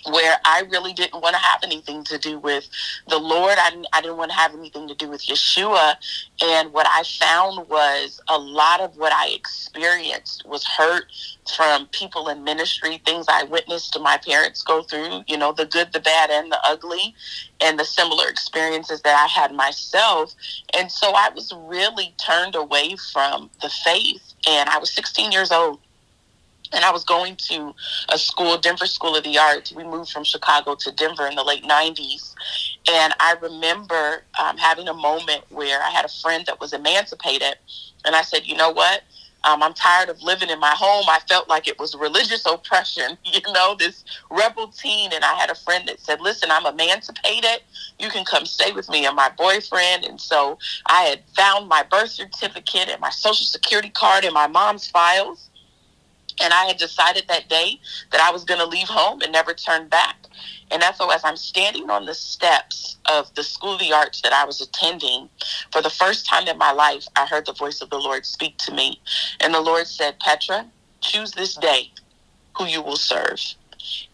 where 0.10 0.38
I 0.46 0.64
really 0.70 0.94
didn't 0.94 1.22
want 1.22 1.36
to 1.36 1.42
have 1.42 1.62
anything 1.64 2.04
to 2.06 2.18
do 2.18 2.40
with 2.40 2.68
the 3.08 3.18
Lord. 3.18 3.58
I 3.60 3.70
didn't, 3.70 3.88
I 3.94 4.02
didn't 4.02 4.18
want 4.18 4.32
to 4.32 4.38
have 4.38 4.54
anything 4.54 4.88
to 4.88 4.96
do 4.96 5.10
with 5.10 5.26
Yeshua. 5.26 5.96
And 6.44 6.72
what 6.74 6.88
I 6.90 7.04
found 7.04 7.68
was 7.70 8.22
a 8.28 8.38
lot 8.38 8.82
of 8.82 8.98
what 8.98 9.14
I 9.14 9.30
experienced 9.30 10.46
was 10.48 10.64
hurt 10.66 11.06
from 11.56 11.88
people 11.88 12.30
in 12.30 12.44
ministry, 12.44 13.02
things 13.06 13.26
I 13.30 13.44
witnessed 13.44 13.98
my 14.02 14.18
parents 14.18 14.62
go 14.64 14.84
through, 14.84 15.24
you 15.28 15.38
know, 15.38 15.52
the 15.52 15.66
good, 15.66 15.94
the 15.94 16.00
bad, 16.00 16.30
and 16.30 16.52
the 16.52 16.60
ugly, 16.66 17.14
and 17.62 17.80
the 17.80 17.86
similar 17.86 18.28
experiences 18.28 19.02
that 19.04 19.16
I 19.16 19.28
had 19.28 19.54
myself. 19.54 20.34
And 20.78 20.92
so 20.92 21.12
I 21.12 21.30
was 21.34 21.54
really 21.58 22.14
turned 22.18 22.56
away 22.56 22.96
from 23.14 23.50
the 23.62 23.70
faith. 23.70 24.34
And 24.48 24.70
I 24.70 24.78
was 24.78 24.92
16 24.94 25.32
years 25.32 25.52
old 25.52 25.80
and 26.76 26.84
I 26.84 26.92
was 26.92 27.04
going 27.04 27.38
to 27.38 27.74
a 28.10 28.18
school, 28.18 28.58
Denver 28.58 28.86
School 28.86 29.16
of 29.16 29.24
the 29.24 29.38
Arts. 29.38 29.72
We 29.72 29.84
moved 29.84 30.12
from 30.12 30.24
Chicago 30.24 30.76
to 30.76 30.92
Denver 30.92 31.26
in 31.26 31.36
the 31.36 31.44
late 31.44 31.64
90s. 31.64 32.36
And 32.92 33.14
I 33.20 33.36
remember 33.42 34.24
um, 34.40 34.58
having 34.58 34.88
a 34.88 34.94
moment 34.94 35.44
where 35.50 35.82
I 35.82 35.90
had 35.90 36.06
a 36.06 36.10
friend 36.22 36.44
that 36.48 36.60
was 36.60 36.74
emancipated. 36.74 37.56
And 38.04 38.16
I 38.16 38.22
said, 38.22 38.46
you 38.46 38.58
know 38.58 38.72
what? 38.72 39.04
Um, 39.46 39.62
I'm 39.62 39.76
tired 39.76 40.10
of 40.10 40.22
living 40.24 40.50
in 40.50 40.60
my 40.60 40.74
home. 40.76 41.06
I 41.08 41.20
felt 41.30 41.48
like 41.48 41.68
it 41.68 41.78
was 41.78 41.96
religious 41.96 42.46
oppression, 42.48 43.16
you 43.24 43.40
know, 43.54 43.76
this 43.78 44.04
rebel 44.30 44.68
teen. 44.68 45.12
And 45.14 45.24
I 45.24 45.34
had 45.36 45.50
a 45.50 45.56
friend 45.56 45.88
that 45.88 46.02
said, 46.02 46.20
listen, 46.20 46.50
I'm 46.52 46.66
emancipated. 46.66 47.62
You 48.00 48.10
can 48.10 48.26
come 48.26 48.46
stay 48.46 48.72
with 48.72 48.90
me 48.90 49.06
and 49.06 49.16
my 49.16 49.30
boyfriend. 49.38 50.04
And 50.04 50.20
so 50.20 50.58
I 50.88 51.04
had 51.04 51.22
found 51.38 51.70
my 51.70 51.84
birth 51.84 52.10
certificate 52.10 52.90
and 52.90 53.00
my 53.00 53.12
social 53.12 53.46
security 53.46 53.90
card 53.90 54.26
in 54.26 54.34
my 54.34 54.48
mom's 54.48 54.88
files 54.88 55.50
and 56.42 56.54
I 56.54 56.66
had 56.66 56.78
decided 56.78 57.26
that 57.28 57.50
day 57.50 57.80
that 58.12 58.22
I 58.22 58.32
was 58.32 58.44
going 58.44 58.60
to 58.60 58.66
leave 58.66 58.88
home 58.88 59.22
and 59.22 59.32
never 59.32 59.54
turn 59.54 59.88
back. 59.88 60.16
And 60.72 60.84
so 60.96 61.10
as 61.12 61.22
I'm 61.24 61.38
standing 61.38 61.90
on 61.90 62.06
the 62.06 62.14
steps 62.14 62.98
of 63.10 63.34
the 63.36 63.44
School 63.44 63.74
of 63.74 63.80
the 63.80 63.94
Arts 63.94 64.22
that 64.22 64.34
I 64.34 64.46
was 64.46 64.62
attending, 64.62 65.30
for 65.72 65.82
the 65.82 65.90
first 65.90 66.26
time 66.26 66.48
in 66.48 66.58
my 66.58 66.72
life, 66.72 67.08
I 67.16 67.26
heard 67.26 67.46
the 67.46 67.54
voice 67.54 67.82
of 67.82 67.90
the 67.90 68.00
Lord 68.00 68.26
speak 68.26 68.58
to 68.60 68.74
me. 68.74 69.00
And 69.42 69.54
the 69.54 69.62
Lord 69.62 69.88
said, 69.88 70.20
Petra, 70.20 70.66
choose 71.02 71.32
this 71.32 71.56
day 71.56 71.92
who 72.58 72.66
you 72.66 72.82
will 72.82 72.98
serve. 72.98 73.40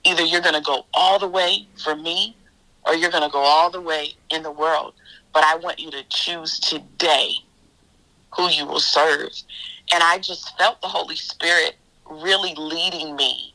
Either 0.03 0.23
you're 0.23 0.41
going 0.41 0.55
to 0.55 0.61
go 0.61 0.85
all 0.93 1.19
the 1.19 1.27
way 1.27 1.67
for 1.83 1.95
me 1.95 2.35
or 2.85 2.95
you're 2.95 3.11
going 3.11 3.23
to 3.23 3.29
go 3.29 3.39
all 3.39 3.69
the 3.69 3.81
way 3.81 4.13
in 4.29 4.43
the 4.43 4.51
world. 4.51 4.93
But 5.33 5.43
I 5.43 5.55
want 5.55 5.79
you 5.79 5.91
to 5.91 6.03
choose 6.09 6.59
today 6.59 7.31
who 8.35 8.49
you 8.49 8.65
will 8.65 8.79
serve. 8.79 9.29
And 9.93 10.03
I 10.03 10.17
just 10.19 10.57
felt 10.57 10.81
the 10.81 10.87
Holy 10.87 11.15
Spirit 11.15 11.75
really 12.09 12.53
leading 12.55 13.15
me 13.15 13.53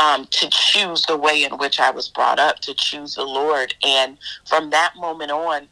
um, 0.00 0.26
to 0.26 0.48
choose 0.50 1.02
the 1.06 1.16
way 1.16 1.44
in 1.44 1.58
which 1.58 1.80
I 1.80 1.90
was 1.90 2.08
brought 2.08 2.38
up, 2.38 2.60
to 2.60 2.74
choose 2.74 3.14
the 3.14 3.24
Lord. 3.24 3.74
And 3.84 4.18
from 4.46 4.70
that 4.70 4.94
moment 4.96 5.30
on, 5.30 5.68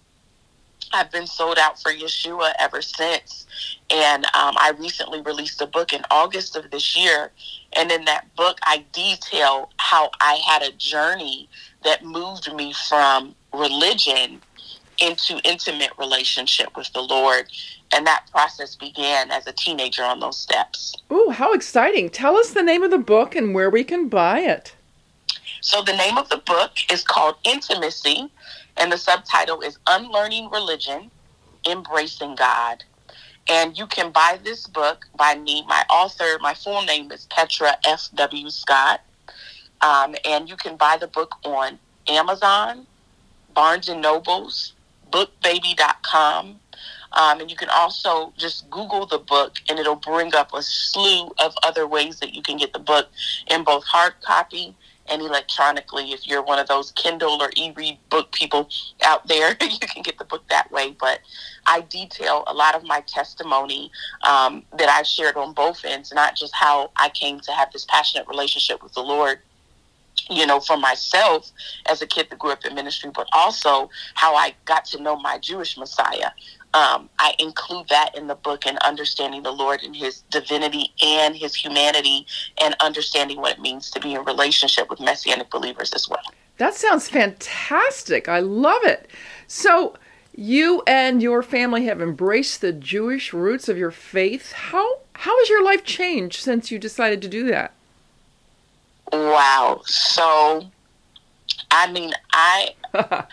I've 0.92 1.10
been 1.10 1.26
sold 1.26 1.58
out 1.58 1.80
for 1.80 1.92
Yeshua 1.92 2.52
ever 2.58 2.80
since. 2.82 3.46
And 3.90 4.24
um, 4.26 4.54
I 4.56 4.72
recently 4.78 5.20
released 5.20 5.60
a 5.60 5.66
book 5.66 5.92
in 5.92 6.02
August 6.10 6.56
of 6.56 6.70
this 6.70 6.96
year. 6.96 7.30
And 7.74 7.90
in 7.90 8.04
that 8.06 8.34
book, 8.36 8.58
I 8.62 8.84
detail 8.92 9.70
how 9.76 10.10
I 10.20 10.40
had 10.46 10.62
a 10.62 10.72
journey 10.72 11.48
that 11.84 12.04
moved 12.04 12.52
me 12.54 12.74
from 12.88 13.34
religion 13.52 14.40
into 15.00 15.40
intimate 15.44 15.90
relationship 15.98 16.76
with 16.76 16.92
the 16.92 17.02
Lord. 17.02 17.46
And 17.92 18.06
that 18.06 18.26
process 18.30 18.76
began 18.76 19.30
as 19.30 19.46
a 19.46 19.52
teenager 19.52 20.02
on 20.02 20.20
those 20.20 20.38
steps. 20.38 20.94
Ooh, 21.12 21.30
how 21.30 21.52
exciting. 21.52 22.10
Tell 22.10 22.36
us 22.36 22.50
the 22.50 22.62
name 22.62 22.82
of 22.82 22.90
the 22.90 22.98
book 22.98 23.34
and 23.34 23.54
where 23.54 23.70
we 23.70 23.84
can 23.84 24.08
buy 24.08 24.40
it. 24.40 24.74
So, 25.60 25.82
the 25.82 25.96
name 25.96 26.18
of 26.18 26.28
the 26.28 26.38
book 26.38 26.72
is 26.92 27.02
called 27.02 27.36
Intimacy, 27.44 28.30
and 28.76 28.92
the 28.92 28.98
subtitle 28.98 29.60
is 29.60 29.78
Unlearning 29.86 30.50
Religion, 30.50 31.10
Embracing 31.68 32.36
God. 32.36 32.84
And 33.48 33.76
you 33.76 33.86
can 33.86 34.12
buy 34.12 34.38
this 34.44 34.66
book 34.66 35.06
by 35.16 35.36
me. 35.36 35.64
My 35.66 35.82
author, 35.88 36.38
my 36.40 36.54
full 36.54 36.82
name 36.82 37.10
is 37.10 37.26
Petra 37.30 37.76
F.W. 37.84 38.50
Scott. 38.50 39.00
Um, 39.80 40.14
and 40.24 40.48
you 40.48 40.56
can 40.56 40.76
buy 40.76 40.96
the 41.00 41.06
book 41.06 41.34
on 41.44 41.78
Amazon, 42.08 42.86
Barnes 43.54 43.88
and 43.88 44.02
Nobles, 44.02 44.74
bookbaby.com, 45.10 46.60
Um, 47.12 47.40
and 47.40 47.50
you 47.50 47.56
can 47.56 47.70
also 47.70 48.34
just 48.36 48.68
Google 48.68 49.06
the 49.06 49.18
book, 49.18 49.56
and 49.68 49.78
it'll 49.78 49.96
bring 49.96 50.34
up 50.34 50.52
a 50.52 50.62
slew 50.62 51.32
of 51.38 51.54
other 51.62 51.86
ways 51.86 52.20
that 52.20 52.34
you 52.34 52.42
can 52.42 52.58
get 52.58 52.72
the 52.74 52.78
book 52.78 53.08
in 53.50 53.64
both 53.64 53.84
hard 53.84 54.14
copy 54.20 54.76
and 55.10 55.22
electronically. 55.22 56.12
If 56.12 56.26
you're 56.26 56.42
one 56.42 56.58
of 56.58 56.68
those 56.68 56.92
Kindle 56.92 57.42
or 57.42 57.50
e-read 57.56 57.98
book 58.10 58.32
people 58.32 58.68
out 59.04 59.26
there, 59.26 59.56
you 59.60 59.78
can 59.78 60.02
get 60.02 60.18
the 60.18 60.24
book 60.24 60.46
that 60.48 60.70
way. 60.70 60.94
But 60.98 61.20
I 61.66 61.80
detail 61.80 62.44
a 62.46 62.54
lot 62.54 62.74
of 62.74 62.84
my 62.84 63.00
testimony 63.06 63.90
um, 64.28 64.64
that 64.76 64.88
I've 64.88 65.06
shared 65.06 65.36
on 65.36 65.54
both 65.54 65.84
ends, 65.84 66.12
not 66.12 66.36
just 66.36 66.54
how 66.54 66.90
I 66.96 67.08
came 67.08 67.40
to 67.40 67.52
have 67.52 67.72
this 67.72 67.86
passionate 67.88 68.28
relationship 68.28 68.82
with 68.82 68.92
the 68.92 69.02
Lord, 69.02 69.40
you 70.28 70.46
know, 70.46 70.60
for 70.60 70.76
myself 70.76 71.50
as 71.86 72.02
a 72.02 72.06
kid 72.06 72.28
that 72.30 72.38
grew 72.38 72.50
up 72.50 72.64
in 72.64 72.74
ministry, 72.74 73.10
but 73.14 73.28
also 73.32 73.90
how 74.14 74.34
I 74.34 74.54
got 74.64 74.84
to 74.86 75.02
know 75.02 75.16
my 75.16 75.38
Jewish 75.38 75.76
Messiah. 75.76 76.30
Um, 76.74 77.08
I 77.18 77.34
include 77.38 77.88
that 77.88 78.16
in 78.16 78.26
the 78.26 78.34
book 78.34 78.66
and 78.66 78.78
understanding 78.78 79.42
the 79.42 79.50
Lord 79.50 79.82
and 79.82 79.96
his 79.96 80.22
divinity 80.30 80.92
and 81.02 81.34
his 81.34 81.54
humanity 81.54 82.26
and 82.60 82.76
understanding 82.80 83.38
what 83.38 83.52
it 83.52 83.60
means 83.60 83.90
to 83.92 84.00
be 84.00 84.14
in 84.14 84.24
relationship 84.24 84.90
with 84.90 85.00
Messianic 85.00 85.50
believers 85.50 85.92
as 85.94 86.08
well. 86.08 86.20
That 86.58 86.74
sounds 86.74 87.08
fantastic. 87.08 88.28
I 88.28 88.40
love 88.40 88.84
it. 88.84 89.08
So, 89.46 89.94
you 90.34 90.82
and 90.86 91.22
your 91.22 91.42
family 91.42 91.86
have 91.86 92.00
embraced 92.00 92.60
the 92.60 92.72
Jewish 92.72 93.32
roots 93.32 93.68
of 93.68 93.78
your 93.78 93.90
faith. 93.90 94.52
How 94.52 95.00
how 95.14 95.36
has 95.38 95.48
your 95.48 95.64
life 95.64 95.82
changed 95.82 96.40
since 96.40 96.70
you 96.70 96.78
decided 96.78 97.20
to 97.22 97.28
do 97.28 97.44
that? 97.48 97.72
Wow. 99.12 99.82
So, 99.84 100.70
I 101.70 101.90
mean, 101.90 102.12
I 102.32 102.74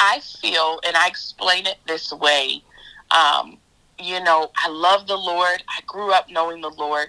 I 0.00 0.20
feel, 0.20 0.80
and 0.86 0.96
I 0.96 1.06
explain 1.06 1.66
it 1.66 1.78
this 1.86 2.12
way. 2.12 2.62
Um, 3.10 3.58
you 3.98 4.22
know, 4.22 4.50
I 4.56 4.68
love 4.68 5.06
the 5.06 5.16
Lord. 5.16 5.62
I 5.68 5.80
grew 5.86 6.12
up 6.12 6.30
knowing 6.30 6.60
the 6.60 6.70
Lord, 6.70 7.08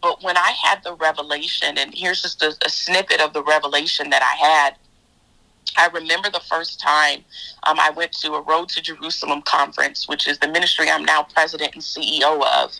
but 0.00 0.22
when 0.22 0.36
I 0.36 0.52
had 0.62 0.82
the 0.84 0.94
revelation, 0.94 1.78
and 1.78 1.92
here's 1.94 2.22
just 2.22 2.42
a, 2.42 2.54
a 2.64 2.68
snippet 2.68 3.20
of 3.20 3.32
the 3.32 3.42
revelation 3.42 4.10
that 4.10 4.22
I 4.22 4.46
had. 4.46 4.76
I 5.76 5.88
remember 5.88 6.30
the 6.30 6.40
first 6.40 6.80
time 6.80 7.24
um, 7.64 7.78
I 7.78 7.90
went 7.90 8.12
to 8.12 8.32
a 8.32 8.42
Road 8.42 8.68
to 8.70 8.82
Jerusalem 8.82 9.42
conference, 9.42 10.08
which 10.08 10.26
is 10.26 10.38
the 10.38 10.48
ministry 10.48 10.88
I'm 10.88 11.04
now 11.04 11.22
president 11.22 11.74
and 11.74 11.82
CEO 11.82 12.42
of. 12.42 12.72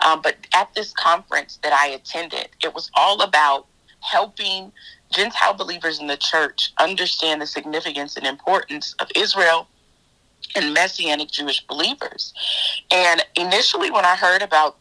Um, 0.00 0.20
but 0.22 0.36
at 0.54 0.72
this 0.74 0.92
conference 0.92 1.58
that 1.62 1.72
I 1.72 1.88
attended, 1.88 2.48
it 2.64 2.74
was 2.74 2.90
all 2.94 3.20
about 3.20 3.66
helping 4.00 4.72
Gentile 5.10 5.54
believers 5.54 5.98
in 5.98 6.06
the 6.06 6.16
church 6.16 6.72
understand 6.78 7.42
the 7.42 7.46
significance 7.46 8.16
and 8.16 8.26
importance 8.26 8.94
of 8.98 9.08
Israel 9.16 9.68
and 10.54 10.74
Messianic 10.74 11.30
Jewish 11.30 11.66
believers. 11.66 12.32
And 12.90 13.24
initially, 13.36 13.90
when 13.90 14.04
I 14.04 14.16
heard 14.16 14.42
about 14.42 14.79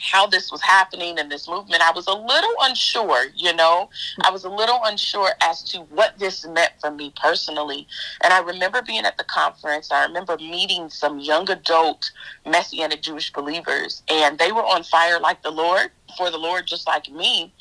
how 0.00 0.26
this 0.26 0.50
was 0.50 0.60
happening 0.62 1.18
in 1.18 1.28
this 1.28 1.48
movement, 1.48 1.82
I 1.82 1.92
was 1.92 2.06
a 2.06 2.14
little 2.14 2.54
unsure, 2.62 3.26
you 3.34 3.54
know, 3.54 3.88
I 4.22 4.30
was 4.30 4.44
a 4.44 4.48
little 4.48 4.80
unsure 4.84 5.30
as 5.42 5.62
to 5.64 5.78
what 5.80 6.18
this 6.18 6.46
meant 6.46 6.72
for 6.80 6.90
me 6.90 7.12
personally. 7.20 7.86
And 8.22 8.32
I 8.32 8.40
remember 8.40 8.82
being 8.82 9.04
at 9.04 9.18
the 9.18 9.24
conference, 9.24 9.90
I 9.90 10.04
remember 10.04 10.36
meeting 10.38 10.88
some 10.90 11.18
young 11.18 11.48
adult 11.50 12.10
Messianic 12.44 13.02
Jewish 13.02 13.32
believers, 13.32 14.02
and 14.08 14.38
they 14.38 14.52
were 14.52 14.64
on 14.64 14.82
fire 14.82 15.20
like 15.20 15.42
the 15.42 15.50
Lord, 15.50 15.90
for 16.16 16.30
the 16.30 16.38
Lord, 16.38 16.66
just 16.66 16.86
like 16.86 17.10
me. 17.10 17.52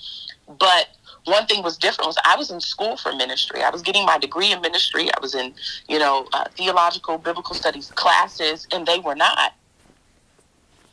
But 0.47 0.88
one 1.25 1.47
thing 1.47 1.63
was 1.63 1.77
different 1.77 2.07
was 2.07 2.17
I 2.23 2.36
was 2.36 2.51
in 2.51 2.61
school 2.61 2.97
for 2.97 3.13
ministry. 3.13 3.61
I 3.61 3.69
was 3.69 3.81
getting 3.81 4.05
my 4.05 4.17
degree 4.17 4.51
in 4.51 4.61
ministry. 4.61 5.09
I 5.09 5.19
was 5.21 5.33
in, 5.33 5.53
you 5.88 5.99
know, 5.99 6.27
uh, 6.33 6.45
theological, 6.55 7.17
biblical 7.17 7.55
studies 7.55 7.91
classes, 7.95 8.67
and 8.71 8.86
they 8.86 8.99
were 8.99 9.15
not. 9.15 9.53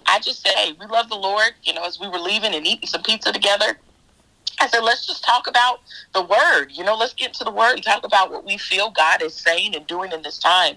I 0.07 0.21
just 0.21 0.43
said, 0.43 0.53
hey, 0.55 0.73
we 0.79 0.87
love 0.87 1.09
the 1.09 1.17
Lord. 1.17 1.53
You 1.65 1.75
know, 1.75 1.85
as 1.85 1.99
we 2.01 2.09
were 2.09 2.19
leaving 2.19 2.55
and 2.55 2.67
eating 2.67 2.89
some 2.89 3.03
pizza 3.03 3.33
together, 3.33 3.79
I 4.61 4.69
said, 4.69 4.81
let's 4.81 5.07
just 5.07 5.25
talk 5.25 5.49
about 5.49 5.81
the 6.15 6.23
word. 6.23 6.69
You 6.71 6.85
know, 6.85 6.95
let's 6.95 7.15
get 7.15 7.35
to 7.35 7.45
the 7.45 7.51
word 7.51 7.75
and 7.75 7.83
talk 7.83 8.05
about 8.05 8.31
what 8.31 8.45
we 8.45 8.59
feel 8.59 8.91
God 8.91 9.23
is 9.23 9.35
saying 9.35 9.75
and 9.75 9.87
doing 9.87 10.13
in 10.13 10.23
this 10.23 10.39
time. 10.39 10.77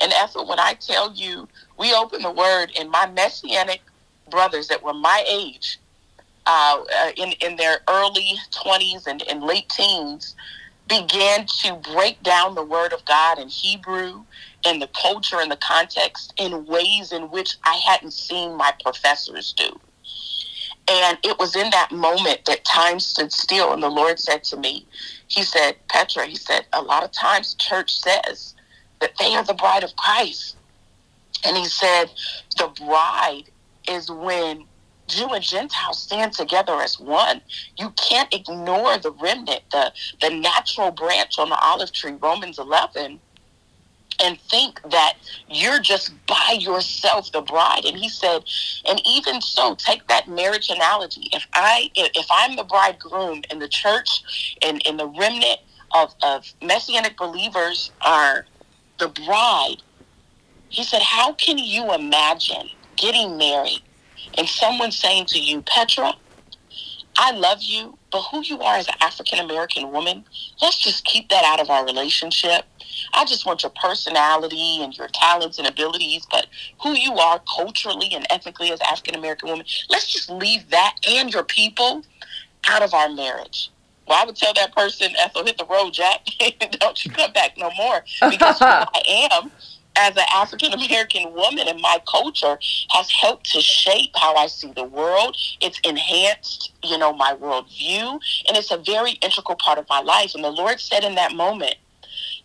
And 0.00 0.12
Ethel, 0.12 0.46
when 0.48 0.58
I 0.58 0.74
tell 0.74 1.12
you, 1.14 1.48
we 1.78 1.92
opened 1.92 2.24
the 2.24 2.30
word, 2.30 2.72
and 2.78 2.90
my 2.90 3.06
messianic 3.10 3.82
brothers 4.30 4.68
that 4.68 4.82
were 4.82 4.94
my 4.94 5.24
age, 5.28 5.78
uh, 6.46 6.82
uh, 6.98 7.10
in, 7.16 7.32
in 7.42 7.56
their 7.56 7.80
early 7.88 8.36
20s 8.52 9.06
and, 9.06 9.22
and 9.28 9.42
late 9.42 9.68
teens, 9.68 10.34
began 10.88 11.46
to 11.46 11.74
break 11.92 12.22
down 12.22 12.54
the 12.54 12.64
word 12.64 12.92
of 12.92 13.04
God 13.04 13.38
in 13.38 13.48
Hebrew 13.48 14.24
and 14.66 14.82
the 14.82 14.88
culture 14.88 15.38
and 15.40 15.50
the 15.50 15.56
context 15.56 16.34
in 16.36 16.66
ways 16.66 17.12
in 17.12 17.30
which 17.30 17.56
I 17.64 17.76
hadn't 17.86 18.12
seen 18.12 18.56
my 18.56 18.72
professors 18.82 19.54
do. 19.56 19.78
And 20.88 21.18
it 21.24 21.38
was 21.38 21.56
in 21.56 21.70
that 21.70 21.92
moment 21.92 22.44
that 22.46 22.64
time 22.64 23.00
stood 23.00 23.32
still, 23.32 23.72
and 23.72 23.82
the 23.82 23.88
Lord 23.88 24.18
said 24.18 24.44
to 24.44 24.56
me, 24.56 24.86
He 25.28 25.42
said, 25.42 25.76
Petra, 25.88 26.26
He 26.26 26.36
said, 26.36 26.66
a 26.72 26.82
lot 26.82 27.04
of 27.04 27.12
times 27.12 27.54
church 27.54 27.96
says 27.96 28.54
that 29.00 29.16
they 29.18 29.34
are 29.34 29.44
the 29.44 29.54
bride 29.54 29.84
of 29.84 29.94
Christ. 29.96 30.56
And 31.44 31.56
He 31.56 31.66
said, 31.66 32.10
the 32.56 32.68
bride 32.68 33.44
is 33.88 34.10
when 34.10 34.64
Jew 35.06 35.32
and 35.32 35.42
Gentile 35.42 35.94
stand 35.94 36.32
together 36.32 36.80
as 36.80 36.98
one. 36.98 37.40
You 37.78 37.90
can't 37.90 38.32
ignore 38.32 38.98
the 38.98 39.12
remnant, 39.12 39.62
the, 39.70 39.92
the 40.20 40.30
natural 40.30 40.90
branch 40.90 41.38
on 41.38 41.48
the 41.48 41.58
olive 41.60 41.92
tree, 41.92 42.16
Romans 42.20 42.58
11, 42.58 43.20
and 44.22 44.40
think 44.40 44.80
that 44.90 45.14
you're 45.48 45.80
just 45.80 46.12
by 46.26 46.56
yourself 46.58 47.30
the 47.32 47.42
bride 47.42 47.84
and 47.84 47.96
he 47.96 48.08
said 48.08 48.42
and 48.88 49.00
even 49.06 49.40
so 49.40 49.74
take 49.74 50.06
that 50.08 50.28
marriage 50.28 50.70
analogy 50.70 51.28
if 51.32 51.46
i 51.52 51.90
if 51.94 52.26
i'm 52.30 52.56
the 52.56 52.64
bridegroom 52.64 53.42
and 53.50 53.60
the 53.60 53.68
church 53.68 54.54
and, 54.62 54.82
and 54.86 54.98
the 54.98 55.06
remnant 55.06 55.58
of, 55.94 56.14
of 56.22 56.44
messianic 56.62 57.16
believers 57.16 57.92
are 58.04 58.46
the 58.98 59.08
bride 59.08 59.82
he 60.68 60.82
said 60.82 61.02
how 61.02 61.32
can 61.34 61.58
you 61.58 61.92
imagine 61.92 62.68
getting 62.96 63.36
married 63.36 63.82
and 64.38 64.48
someone 64.48 64.90
saying 64.90 65.26
to 65.26 65.38
you 65.38 65.62
petra 65.62 66.12
I 67.18 67.30
love 67.32 67.62
you, 67.62 67.96
but 68.12 68.22
who 68.30 68.42
you 68.42 68.60
are 68.60 68.76
as 68.76 68.88
an 68.88 68.94
African 69.00 69.38
American 69.38 69.90
woman, 69.90 70.24
let's 70.60 70.78
just 70.78 71.04
keep 71.04 71.28
that 71.30 71.44
out 71.44 71.60
of 71.60 71.70
our 71.70 71.84
relationship. 71.84 72.64
I 73.14 73.24
just 73.24 73.46
want 73.46 73.62
your 73.62 73.72
personality 73.82 74.82
and 74.82 74.96
your 74.96 75.08
talents 75.12 75.58
and 75.58 75.66
abilities, 75.66 76.26
but 76.30 76.46
who 76.82 76.92
you 76.92 77.14
are 77.14 77.40
culturally 77.56 78.10
and 78.12 78.26
ethnically 78.30 78.70
as 78.70 78.80
African 78.80 79.14
American 79.14 79.48
woman, 79.48 79.66
let's 79.88 80.12
just 80.12 80.30
leave 80.30 80.68
that 80.70 80.96
and 81.08 81.32
your 81.32 81.44
people 81.44 82.02
out 82.68 82.82
of 82.82 82.94
our 82.94 83.08
marriage. 83.08 83.70
Well, 84.06 84.18
I 84.20 84.24
would 84.24 84.36
tell 84.36 84.54
that 84.54 84.74
person, 84.74 85.08
Ethel, 85.18 85.44
hit 85.44 85.58
the 85.58 85.64
road, 85.64 85.92
Jack. 85.92 86.26
Don't 86.78 87.04
you 87.04 87.10
come 87.10 87.32
back 87.32 87.58
no 87.58 87.70
more. 87.76 88.04
Because 88.30 88.58
who 88.58 88.64
I 88.66 89.28
am 89.32 89.50
as 89.96 90.16
an 90.16 90.24
African 90.32 90.72
American 90.72 91.32
woman 91.32 91.66
and 91.66 91.80
my 91.80 91.98
culture 92.06 92.58
has 92.90 93.10
helped 93.10 93.50
to 93.52 93.60
shape 93.60 94.10
how 94.14 94.34
I 94.34 94.46
see 94.46 94.72
the 94.72 94.84
world. 94.84 95.36
It's 95.60 95.80
enhanced, 95.84 96.72
you 96.84 96.98
know, 96.98 97.12
my 97.12 97.34
worldview, 97.34 98.20
and 98.48 98.56
it's 98.56 98.70
a 98.70 98.76
very 98.76 99.12
integral 99.12 99.56
part 99.56 99.78
of 99.78 99.88
my 99.88 100.00
life. 100.00 100.34
And 100.34 100.44
the 100.44 100.50
Lord 100.50 100.80
said 100.80 101.02
in 101.02 101.14
that 101.16 101.34
moment, 101.34 101.76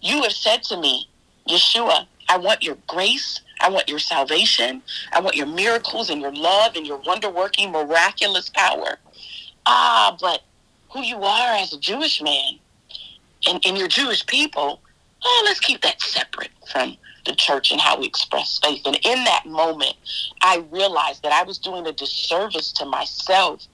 You 0.01 0.23
have 0.23 0.31
said 0.31 0.63
to 0.63 0.77
me, 0.77 1.07
Yeshua, 1.47 2.07
I 2.29 2.37
want 2.37 2.63
your 2.63 2.77
grace. 2.87 3.41
I 3.61 3.69
want 3.69 3.87
your 3.89 3.99
salvation. 3.99 4.81
I 5.13 5.19
want 5.19 5.35
your 5.35 5.47
miracles 5.47 6.09
and 6.09 6.21
your 6.21 6.33
love 6.33 6.75
and 6.75 6.85
your 6.85 6.97
wonder 7.05 7.29
working, 7.29 7.71
miraculous 7.71 8.49
power. 8.49 8.97
Ah, 9.65 10.17
but 10.19 10.41
who 10.91 11.01
you 11.01 11.17
are 11.17 11.55
as 11.55 11.73
a 11.73 11.79
Jewish 11.79 12.21
man 12.21 12.53
and, 13.47 13.63
and 13.65 13.77
your 13.77 13.87
Jewish 13.87 14.25
people, 14.25 14.81
oh, 15.23 15.41
let's 15.45 15.59
keep 15.59 15.81
that 15.81 16.01
separate 16.01 16.51
from 16.71 16.97
the 17.25 17.35
church 17.35 17.71
and 17.71 17.79
how 17.79 17.99
we 17.99 18.07
express 18.07 18.59
faith. 18.63 18.81
And 18.85 18.97
in 19.03 19.23
that 19.25 19.45
moment, 19.45 19.95
I 20.41 20.63
realized 20.71 21.21
that 21.23 21.31
I 21.31 21.43
was 21.43 21.59
doing 21.59 21.85
a 21.85 21.91
disservice 21.91 22.71
to 22.73 22.85
myself 22.85 23.67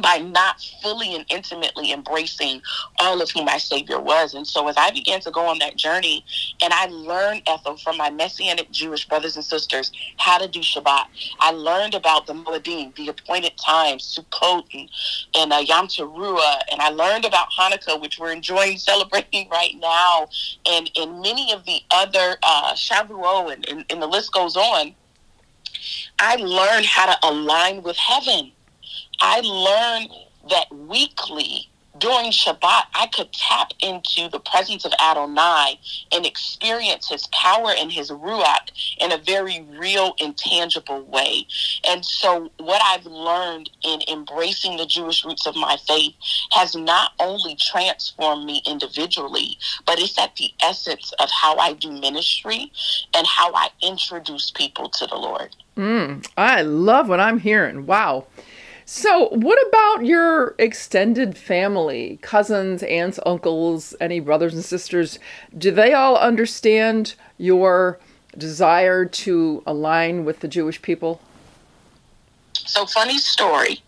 by 0.00 0.18
not 0.18 0.60
fully 0.82 1.14
and 1.14 1.24
intimately 1.28 1.92
embracing 1.92 2.62
all 2.98 3.20
of 3.20 3.30
who 3.30 3.44
my 3.44 3.58
Savior 3.58 4.00
was. 4.00 4.34
And 4.34 4.46
so 4.46 4.68
as 4.68 4.76
I 4.76 4.90
began 4.90 5.20
to 5.20 5.30
go 5.30 5.46
on 5.46 5.58
that 5.60 5.76
journey 5.76 6.24
and 6.62 6.72
I 6.72 6.86
learned, 6.86 7.42
Ethel, 7.46 7.76
from 7.76 7.96
my 7.96 8.10
Messianic 8.10 8.70
Jewish 8.70 9.08
brothers 9.08 9.36
and 9.36 9.44
sisters, 9.44 9.92
how 10.18 10.38
to 10.38 10.48
do 10.48 10.60
Shabbat. 10.60 11.06
I 11.40 11.50
learned 11.52 11.94
about 11.94 12.26
the 12.26 12.34
Moedim, 12.34 12.94
the 12.96 13.08
appointed 13.08 13.52
times, 13.64 14.18
Sukkot 14.18 14.64
and, 14.74 14.88
and 15.34 15.52
uh, 15.52 15.56
Yom 15.56 15.88
Teruah. 15.88 16.60
And 16.70 16.80
I 16.80 16.90
learned 16.90 17.24
about 17.24 17.48
Hanukkah, 17.58 18.00
which 18.00 18.18
we're 18.18 18.32
enjoying 18.32 18.78
celebrating 18.78 19.48
right 19.48 19.74
now. 19.78 20.28
And, 20.66 20.90
and 20.96 21.20
many 21.20 21.52
of 21.52 21.64
the 21.64 21.80
other 21.90 22.36
uh, 22.42 22.74
Shavuot 22.74 23.52
and, 23.52 23.68
and, 23.68 23.84
and 23.90 24.02
the 24.02 24.06
list 24.06 24.32
goes 24.32 24.56
on. 24.56 24.94
I 26.18 26.36
learned 26.36 26.86
how 26.86 27.06
to 27.06 27.28
align 27.28 27.82
with 27.82 27.96
heaven. 27.96 28.52
I 29.20 29.40
learned 29.40 30.10
that 30.50 30.72
weekly 30.72 31.68
during 31.98 32.30
Shabbat, 32.30 32.84
I 32.94 33.08
could 33.12 33.32
tap 33.32 33.72
into 33.80 34.28
the 34.28 34.40
presence 34.40 34.84
of 34.84 34.92
Adonai 35.00 35.78
and 36.12 36.26
experience 36.26 37.08
his 37.08 37.26
power 37.28 37.72
and 37.76 37.90
his 37.90 38.10
Ruach 38.10 38.70
in 38.98 39.12
a 39.12 39.18
very 39.18 39.66
real, 39.78 40.14
intangible 40.18 41.02
way. 41.04 41.46
And 41.88 42.04
so, 42.04 42.50
what 42.58 42.82
I've 42.84 43.06
learned 43.06 43.70
in 43.82 44.00
embracing 44.08 44.76
the 44.76 44.86
Jewish 44.86 45.24
roots 45.24 45.46
of 45.46 45.56
my 45.56 45.76
faith 45.86 46.14
has 46.52 46.74
not 46.74 47.12
only 47.20 47.56
transformed 47.56 48.44
me 48.44 48.62
individually, 48.66 49.58
but 49.86 49.98
it's 49.98 50.18
at 50.18 50.36
the 50.36 50.50
essence 50.62 51.12
of 51.18 51.30
how 51.30 51.56
I 51.56 51.74
do 51.74 51.90
ministry 51.90 52.72
and 53.14 53.26
how 53.26 53.54
I 53.54 53.68
introduce 53.82 54.50
people 54.50 54.88
to 54.90 55.06
the 55.06 55.16
Lord. 55.16 55.54
Mm, 55.76 56.26
I 56.36 56.62
love 56.62 57.08
what 57.08 57.20
I'm 57.20 57.38
hearing. 57.38 57.86
Wow. 57.86 58.26
So, 58.88 59.30
what 59.30 59.58
about 59.66 60.06
your 60.06 60.54
extended 60.60 61.36
family, 61.36 62.20
cousins, 62.22 62.84
aunts, 62.84 63.18
uncles, 63.26 63.96
any 64.00 64.20
brothers 64.20 64.54
and 64.54 64.64
sisters? 64.64 65.18
Do 65.58 65.72
they 65.72 65.92
all 65.92 66.16
understand 66.16 67.16
your 67.36 67.98
desire 68.38 69.04
to 69.04 69.64
align 69.66 70.24
with 70.24 70.38
the 70.38 70.46
Jewish 70.46 70.80
people? 70.82 71.20
So, 72.54 72.86
funny 72.86 73.18
story. 73.18 73.82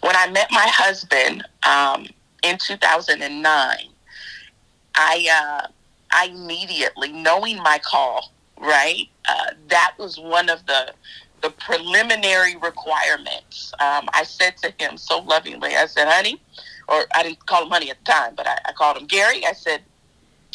When 0.00 0.16
I 0.16 0.28
met 0.32 0.48
my 0.50 0.66
husband 0.66 1.44
um, 1.62 2.08
in 2.42 2.58
2009, 2.58 3.76
I 4.96 5.28
uh, 5.32 5.68
I 6.10 6.24
immediately, 6.24 7.12
knowing 7.12 7.58
my 7.58 7.78
call, 7.78 8.32
right, 8.58 9.06
uh, 9.28 9.52
that 9.68 9.94
was 9.96 10.18
one 10.18 10.48
of 10.48 10.66
the 10.66 10.92
the 11.42 11.50
preliminary 11.50 12.56
requirements. 12.56 13.72
Um, 13.80 14.08
I 14.12 14.24
said 14.24 14.56
to 14.58 14.72
him 14.78 14.96
so 14.96 15.20
lovingly, 15.20 15.74
I 15.76 15.86
said, 15.86 16.08
honey, 16.08 16.40
or 16.88 17.04
I 17.14 17.22
didn't 17.22 17.44
call 17.46 17.64
him 17.64 17.70
honey 17.70 17.90
at 17.90 17.98
the 18.04 18.12
time, 18.12 18.34
but 18.34 18.46
I, 18.46 18.58
I 18.66 18.72
called 18.72 18.96
him 18.98 19.06
Gary. 19.06 19.44
I 19.46 19.52
said, 19.52 19.82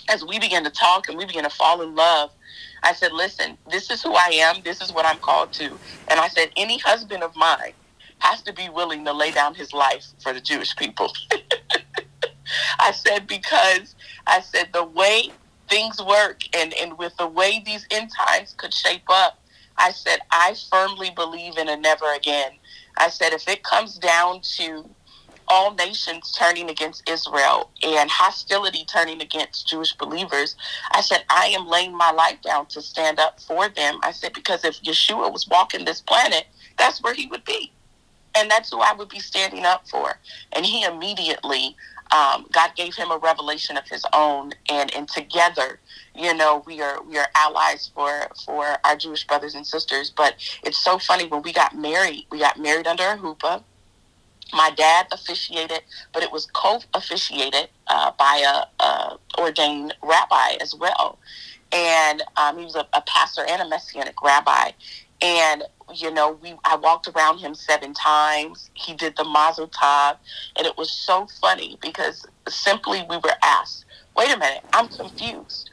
as 0.09 0.23
we 0.23 0.39
began 0.39 0.63
to 0.63 0.69
talk 0.69 1.09
and 1.09 1.17
we 1.17 1.25
began 1.25 1.43
to 1.43 1.49
fall 1.49 1.81
in 1.81 1.95
love, 1.95 2.31
I 2.83 2.93
said, 2.93 3.11
listen, 3.13 3.57
this 3.71 3.89
is 3.89 4.03
who 4.03 4.13
I 4.13 4.29
am. 4.33 4.61
This 4.63 4.81
is 4.81 4.93
what 4.93 5.05
I'm 5.05 5.17
called 5.17 5.51
to. 5.53 5.65
And 6.07 6.19
I 6.19 6.27
said, 6.27 6.51
any 6.55 6.77
husband 6.77 7.23
of 7.23 7.35
mine 7.35 7.73
has 8.19 8.41
to 8.43 8.53
be 8.53 8.69
willing 8.69 9.03
to 9.05 9.13
lay 9.13 9.31
down 9.31 9.55
his 9.55 9.73
life 9.73 10.05
for 10.21 10.33
the 10.33 10.41
Jewish 10.41 10.75
people. 10.75 11.11
I 12.79 12.91
said, 12.91 13.27
because 13.27 13.95
I 14.27 14.41
said, 14.41 14.69
the 14.73 14.83
way 14.83 15.31
things 15.69 16.01
work 16.01 16.41
and, 16.55 16.73
and 16.75 16.97
with 16.97 17.15
the 17.17 17.27
way 17.27 17.61
these 17.65 17.87
end 17.89 18.11
times 18.15 18.53
could 18.57 18.73
shape 18.73 19.09
up, 19.09 19.39
I 19.77 19.91
said, 19.91 20.19
I 20.31 20.55
firmly 20.71 21.11
believe 21.15 21.57
in 21.57 21.69
a 21.69 21.77
never 21.77 22.13
again. 22.13 22.51
I 22.97 23.09
said, 23.09 23.33
if 23.33 23.47
it 23.47 23.63
comes 23.63 23.97
down 23.97 24.41
to 24.57 24.89
all 25.47 25.73
nations 25.75 26.31
turning 26.31 26.69
against 26.69 27.07
Israel 27.09 27.69
and 27.83 28.09
hostility 28.09 28.85
turning 28.85 29.21
against 29.21 29.67
Jewish 29.67 29.95
believers, 29.95 30.55
I 30.91 31.01
said, 31.01 31.23
I 31.29 31.47
am 31.47 31.67
laying 31.67 31.95
my 31.95 32.11
life 32.11 32.41
down 32.41 32.67
to 32.67 32.81
stand 32.81 33.19
up 33.19 33.39
for 33.39 33.69
them. 33.69 33.99
I 34.03 34.11
said, 34.11 34.33
because 34.33 34.63
if 34.65 34.81
Yeshua 34.81 35.31
was 35.31 35.47
walking 35.47 35.85
this 35.85 36.01
planet, 36.01 36.45
that's 36.77 37.01
where 37.03 37.13
he 37.13 37.27
would 37.27 37.43
be. 37.45 37.71
And 38.37 38.51
that's 38.51 38.71
who 38.71 38.79
I 38.79 38.93
would 38.93 39.09
be 39.09 39.19
standing 39.19 39.65
up 39.65 39.87
for. 39.87 40.15
And 40.53 40.65
he 40.65 40.83
immediately, 40.83 41.75
um, 42.11 42.45
God 42.51 42.71
gave 42.75 42.95
him 42.95 43.11
a 43.11 43.17
revelation 43.17 43.77
of 43.77 43.87
his 43.87 44.05
own, 44.13 44.51
and, 44.69 44.93
and 44.95 45.07
together, 45.07 45.79
you 46.15 46.33
know, 46.33 46.63
we 46.65 46.81
are 46.81 47.01
we 47.03 47.17
are 47.17 47.27
allies 47.35 47.91
for 47.93 48.27
for 48.45 48.77
our 48.85 48.95
Jewish 48.95 49.25
brothers 49.27 49.55
and 49.55 49.65
sisters. 49.65 50.11
But 50.15 50.35
it's 50.63 50.77
so 50.77 50.99
funny 50.99 51.27
when 51.27 51.41
we 51.41 51.51
got 51.51 51.75
married, 51.77 52.25
we 52.31 52.39
got 52.39 52.59
married 52.59 52.87
under 52.87 53.03
a 53.03 53.17
chuppah. 53.17 53.63
my 54.53 54.71
dad 54.77 55.07
officiated, 55.11 55.81
but 56.13 56.23
it 56.23 56.31
was 56.31 56.47
co-officiated 56.53 57.67
uh, 57.87 58.11
by 58.17 58.43
a, 58.47 58.83
a, 58.83 59.17
ordained 59.39 59.93
rabbi 60.03 60.55
as 60.61 60.75
well, 60.75 61.19
and 61.71 62.23
um, 62.37 62.57
he 62.57 62.63
was 62.63 62.75
a, 62.75 62.87
a, 62.93 63.01
pastor 63.01 63.43
and 63.49 63.61
a 63.61 63.67
messianic 63.67 64.21
rabbi. 64.21 64.71
And 65.21 65.63
you 65.93 66.11
know, 66.11 66.37
we 66.41 66.55
I 66.65 66.75
walked 66.75 67.07
around 67.07 67.39
him 67.39 67.55
seven 67.55 67.93
times. 67.93 68.69
He 68.73 68.93
did 68.93 69.15
the 69.17 69.23
Mazel 69.23 69.67
Tov, 69.67 70.17
and 70.57 70.67
it 70.67 70.77
was 70.77 70.91
so 70.91 71.27
funny 71.39 71.77
because 71.81 72.25
simply 72.49 73.05
we 73.09 73.17
were 73.17 73.35
asked, 73.43 73.85
"Wait 74.17 74.33
a 74.33 74.37
minute, 74.37 74.63
I'm 74.73 74.87
confused. 74.87 75.71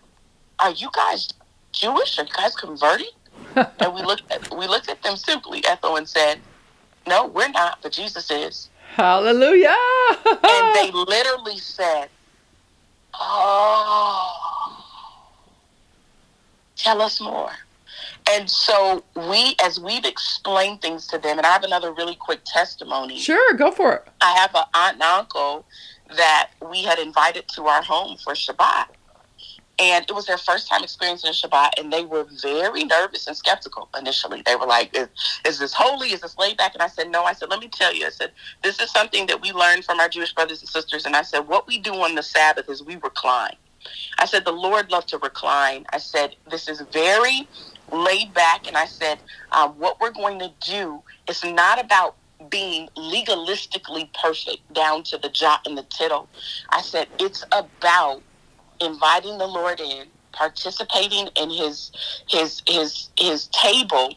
Are 0.59 0.71
you 0.71 0.89
guys 0.93 1.29
Jewish? 1.73 2.19
Are 2.19 2.25
you 2.25 2.33
guys 2.37 2.55
converting?" 2.55 3.11
and 3.57 3.95
we 3.95 4.03
looked 4.03 4.31
at 4.31 4.57
we 4.57 4.67
looked 4.67 4.89
at 4.89 5.03
them 5.03 5.17
simply, 5.17 5.65
Ethel, 5.67 5.97
and 5.97 6.09
said, 6.09 6.41
no, 7.07 7.27
we're 7.27 7.49
not, 7.49 7.79
but 7.83 7.93
Jesus 7.93 8.31
is. 8.31 8.71
Hallelujah. 8.95 9.75
and 10.25 10.75
they 10.75 10.91
literally 10.95 11.59
said, 11.59 12.09
Oh, 13.15 14.85
tell 16.77 17.03
us 17.03 17.21
more. 17.21 17.51
And 18.31 18.49
so 18.49 19.05
we, 19.17 19.57
as 19.63 19.81
we've 19.81 20.05
explained 20.05 20.81
things 20.81 21.07
to 21.09 21.19
them, 21.19 21.39
and 21.39 21.47
I 21.47 21.51
have 21.51 21.65
another 21.65 21.93
really 21.93 22.15
quick 22.15 22.41
testimony. 22.45 23.19
Sure, 23.19 23.55
go 23.55 23.71
for 23.71 23.95
it. 23.95 24.09
I 24.21 24.33
have 24.37 24.55
an 24.55 24.65
aunt 24.75 24.95
and 24.95 25.03
uncle 25.03 25.67
that 26.17 26.51
we 26.71 26.83
had 26.83 26.99
invited 26.99 27.49
to 27.49 27.65
our 27.67 27.83
home 27.83 28.17
for 28.19 28.35
Shabbat. 28.35 28.87
And 29.79 30.05
it 30.09 30.15
was 30.15 30.27
their 30.27 30.39
first 30.39 30.69
time 30.69 30.85
experiencing 30.85 31.33
Shabbat, 31.33 31.71
and 31.79 31.93
they 31.93 32.05
were 32.05 32.27
very 32.43 32.85
nervous 32.85 33.27
and 33.27 33.37
skeptical 33.37 33.89
initially. 33.99 34.43
They 34.45 34.55
were 34.55 34.67
like, 34.67 34.97
is, 34.97 35.09
is 35.47 35.59
this 35.59 35.73
holy? 35.73 36.13
Is 36.13 36.21
this 36.21 36.39
laid 36.39 36.59
back? 36.59 36.75
And 36.75 36.83
I 36.83 36.89
said, 36.89 37.11
No. 37.11 37.25
I 37.25 37.33
said, 37.33 37.49
Let 37.49 37.59
me 37.61 37.69
tell 37.69 37.93
you. 37.93 38.07
I 38.07 38.11
said, 38.11 38.33
This 38.63 38.81
is 38.81 38.93
something 38.93 39.27
that 39.27 39.41
we 39.41 39.51
learned 39.53 39.85
from 39.85 39.99
our 39.99 40.09
Jewish 40.09 40.35
brothers 40.35 40.61
and 40.61 40.69
sisters. 40.69 41.07
And 41.07 41.17
I 41.17 41.23
said, 41.23 41.49
What 41.49 41.67
we 41.67 41.79
do 41.79 41.95
on 41.95 42.15
the 42.15 42.23
Sabbath 42.23 42.69
is 42.69 42.83
we 42.83 42.97
recline. 42.97 43.57
I 44.19 44.27
said, 44.27 44.45
The 44.45 44.53
Lord 44.53 44.91
loved 44.91 45.09
to 45.09 45.19
recline. 45.19 45.87
I 45.93 45.99
said, 45.99 46.37
This 46.51 46.69
is 46.69 46.83
very 46.93 47.49
laid 47.93 48.33
back. 48.35 48.67
And 48.67 48.77
I 48.77 48.87
said, 48.87 49.19
um, 49.53 49.73
What 49.73 50.01
we're 50.01 50.13
going 50.13 50.39
to 50.41 50.53
do 50.61 51.03
is 51.29 51.45
not 51.45 51.83
about 51.83 52.17
being 52.51 52.89
legalistically 52.97 54.09
perfect 54.21 54.73
down 54.73 55.03
to 55.05 55.19
the 55.19 55.29
jot 55.29 55.67
and 55.67 55.79
the 55.79 55.85
tittle. 55.85 56.29
I 56.71 56.83
said, 56.83 57.09
It's 57.19 57.45
about 57.53 58.23
inviting 58.81 59.39
the 59.39 59.47
Lord 59.47 59.81
in, 59.81 60.07
participating 60.33 61.29
in 61.37 61.51
his 61.51 61.93
his 62.29 62.63
his 62.67 63.11
his 63.19 63.49
table 63.49 64.15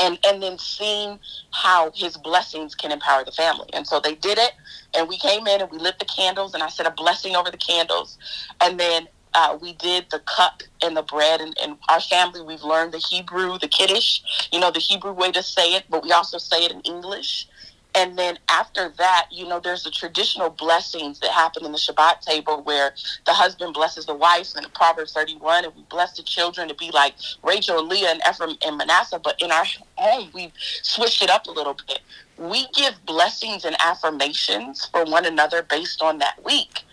and 0.00 0.18
and 0.26 0.42
then 0.42 0.58
seeing 0.58 1.18
how 1.52 1.90
his 1.94 2.16
blessings 2.16 2.74
can 2.74 2.90
empower 2.90 3.24
the 3.24 3.32
family. 3.32 3.68
And 3.72 3.86
so 3.86 4.00
they 4.00 4.14
did 4.14 4.38
it 4.38 4.52
and 4.94 5.08
we 5.08 5.18
came 5.18 5.46
in 5.46 5.60
and 5.60 5.70
we 5.70 5.78
lit 5.78 5.98
the 5.98 6.06
candles 6.06 6.54
and 6.54 6.62
I 6.62 6.68
said 6.68 6.86
a 6.86 6.90
blessing 6.90 7.36
over 7.36 7.50
the 7.50 7.58
candles. 7.58 8.18
And 8.60 8.80
then 8.80 9.08
uh, 9.34 9.58
we 9.60 9.74
did 9.74 10.06
the 10.10 10.20
cup 10.20 10.62
and 10.82 10.96
the 10.96 11.02
bread 11.02 11.40
and, 11.40 11.54
and 11.62 11.76
our 11.88 12.00
family 12.00 12.42
we've 12.42 12.62
learned 12.62 12.92
the 12.92 12.98
Hebrew, 12.98 13.58
the 13.58 13.68
Kiddush, 13.68 14.20
you 14.52 14.60
know, 14.60 14.70
the 14.70 14.80
Hebrew 14.80 15.12
way 15.12 15.30
to 15.32 15.42
say 15.42 15.74
it, 15.74 15.84
but 15.88 16.04
we 16.04 16.12
also 16.12 16.38
say 16.38 16.64
it 16.64 16.72
in 16.72 16.80
English. 16.80 17.46
And 17.94 18.16
then 18.16 18.38
after 18.48 18.92
that, 18.98 19.26
you 19.32 19.48
know, 19.48 19.60
there's 19.60 19.82
the 19.82 19.90
traditional 19.90 20.50
blessings 20.50 21.18
that 21.20 21.30
happen 21.32 21.64
in 21.64 21.72
the 21.72 21.78
Shabbat 21.78 22.20
table 22.20 22.62
where 22.62 22.92
the 23.26 23.32
husband 23.32 23.74
blesses 23.74 24.06
the 24.06 24.14
wife 24.14 24.52
in 24.56 24.64
Proverbs 24.74 25.12
31, 25.12 25.64
and 25.64 25.74
we 25.74 25.84
bless 25.90 26.16
the 26.16 26.22
children 26.22 26.68
to 26.68 26.74
be 26.74 26.90
like 26.92 27.16
Rachel 27.42 27.80
and 27.80 27.88
Leah 27.88 28.10
and 28.10 28.22
Ephraim 28.28 28.56
and 28.64 28.78
Manasseh. 28.78 29.20
But 29.22 29.42
in 29.42 29.50
our 29.50 29.64
home, 29.96 30.30
we've 30.34 30.52
switched 30.82 31.22
it 31.22 31.30
up 31.30 31.46
a 31.48 31.50
little 31.50 31.76
bit. 31.88 32.00
We 32.38 32.68
give 32.74 33.04
blessings 33.04 33.64
and 33.64 33.76
affirmations 33.84 34.86
for 34.92 35.04
one 35.04 35.26
another 35.26 35.62
based 35.62 36.00
on 36.00 36.18
that 36.18 36.44
week 36.44 36.84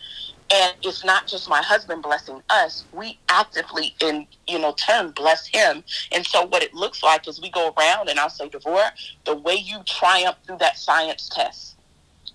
and 0.53 0.75
it's 0.81 1.03
not 1.03 1.27
just 1.27 1.49
my 1.49 1.61
husband 1.61 2.03
blessing 2.03 2.41
us. 2.49 2.85
We 2.93 3.19
actively 3.29 3.95
in 4.01 4.27
you 4.47 4.59
know 4.59 4.73
turn 4.73 5.11
bless 5.11 5.47
him. 5.47 5.83
And 6.11 6.25
so 6.25 6.45
what 6.45 6.63
it 6.63 6.73
looks 6.73 7.03
like 7.03 7.27
is 7.27 7.41
we 7.41 7.49
go 7.49 7.73
around 7.77 8.09
and 8.09 8.19
i'll 8.19 8.29
say 8.29 8.49
devora 8.49 8.91
the 9.25 9.35
way 9.35 9.55
you 9.55 9.79
triumph 9.85 10.37
through 10.45 10.57
that 10.59 10.77
science 10.77 11.29
test 11.33 11.75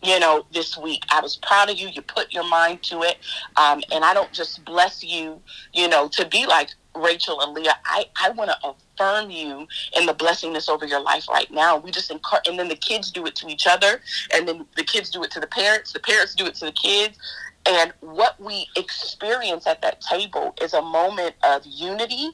you 0.02 0.18
know 0.18 0.44
this 0.52 0.76
week 0.76 1.04
i 1.10 1.20
was 1.20 1.36
proud 1.36 1.70
of 1.70 1.78
you. 1.78 1.88
You 1.88 2.02
put 2.02 2.32
your 2.32 2.48
mind 2.48 2.82
to 2.84 3.02
it. 3.02 3.18
Um, 3.56 3.82
and 3.92 4.04
i 4.04 4.14
don't 4.14 4.32
just 4.32 4.64
bless 4.64 5.02
you 5.02 5.40
you 5.72 5.88
know 5.88 6.08
to 6.08 6.26
be 6.26 6.46
like 6.46 6.70
rachel 6.94 7.40
and 7.40 7.54
leah. 7.54 7.76
I 7.84 8.04
i 8.22 8.30
want 8.30 8.50
to 8.50 8.56
affirm 8.68 9.30
you 9.30 9.66
in 9.96 10.06
the 10.06 10.14
blessing 10.14 10.52
that's 10.52 10.68
over 10.68 10.84
your 10.86 11.00
life 11.00 11.28
right 11.28 11.50
now. 11.50 11.78
We 11.78 11.90
just 11.90 12.10
encourage 12.10 12.46
and 12.46 12.58
then 12.58 12.68
the 12.68 12.76
kids 12.76 13.10
do 13.10 13.24
it 13.26 13.34
to 13.36 13.48
each 13.48 13.66
other 13.66 14.00
and 14.34 14.46
then 14.46 14.66
the 14.76 14.84
kids 14.84 15.10
do 15.10 15.22
it 15.24 15.30
to 15.32 15.40
the 15.40 15.46
parents. 15.46 15.92
The 15.92 16.00
parents 16.00 16.34
do 16.34 16.46
it 16.46 16.54
to 16.56 16.66
the 16.66 16.72
kids 16.72 17.18
and 17.66 17.92
what 18.00 18.40
we 18.40 18.66
experience 18.76 19.66
at 19.66 19.82
that 19.82 20.00
table 20.00 20.54
is 20.60 20.74
a 20.74 20.82
moment 20.82 21.34
of 21.44 21.62
unity 21.64 22.30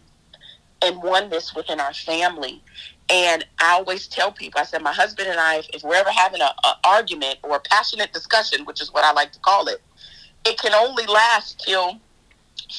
and 0.82 1.02
oneness 1.02 1.54
within 1.54 1.80
our 1.80 1.92
family. 1.92 2.62
And 3.10 3.44
I 3.58 3.74
always 3.74 4.06
tell 4.06 4.32
people, 4.32 4.60
I 4.60 4.64
said, 4.64 4.82
my 4.82 4.92
husband 4.92 5.28
and 5.28 5.40
I, 5.40 5.62
if 5.72 5.82
we're 5.82 5.96
ever 5.96 6.10
having 6.10 6.40
an 6.40 6.50
argument 6.84 7.38
or 7.42 7.56
a 7.56 7.60
passionate 7.60 8.12
discussion, 8.12 8.64
which 8.64 8.80
is 8.80 8.92
what 8.92 9.04
I 9.04 9.12
like 9.12 9.32
to 9.32 9.38
call 9.40 9.66
it, 9.68 9.82
it 10.46 10.58
can 10.58 10.74
only 10.74 11.06
last 11.06 11.60
till 11.60 11.98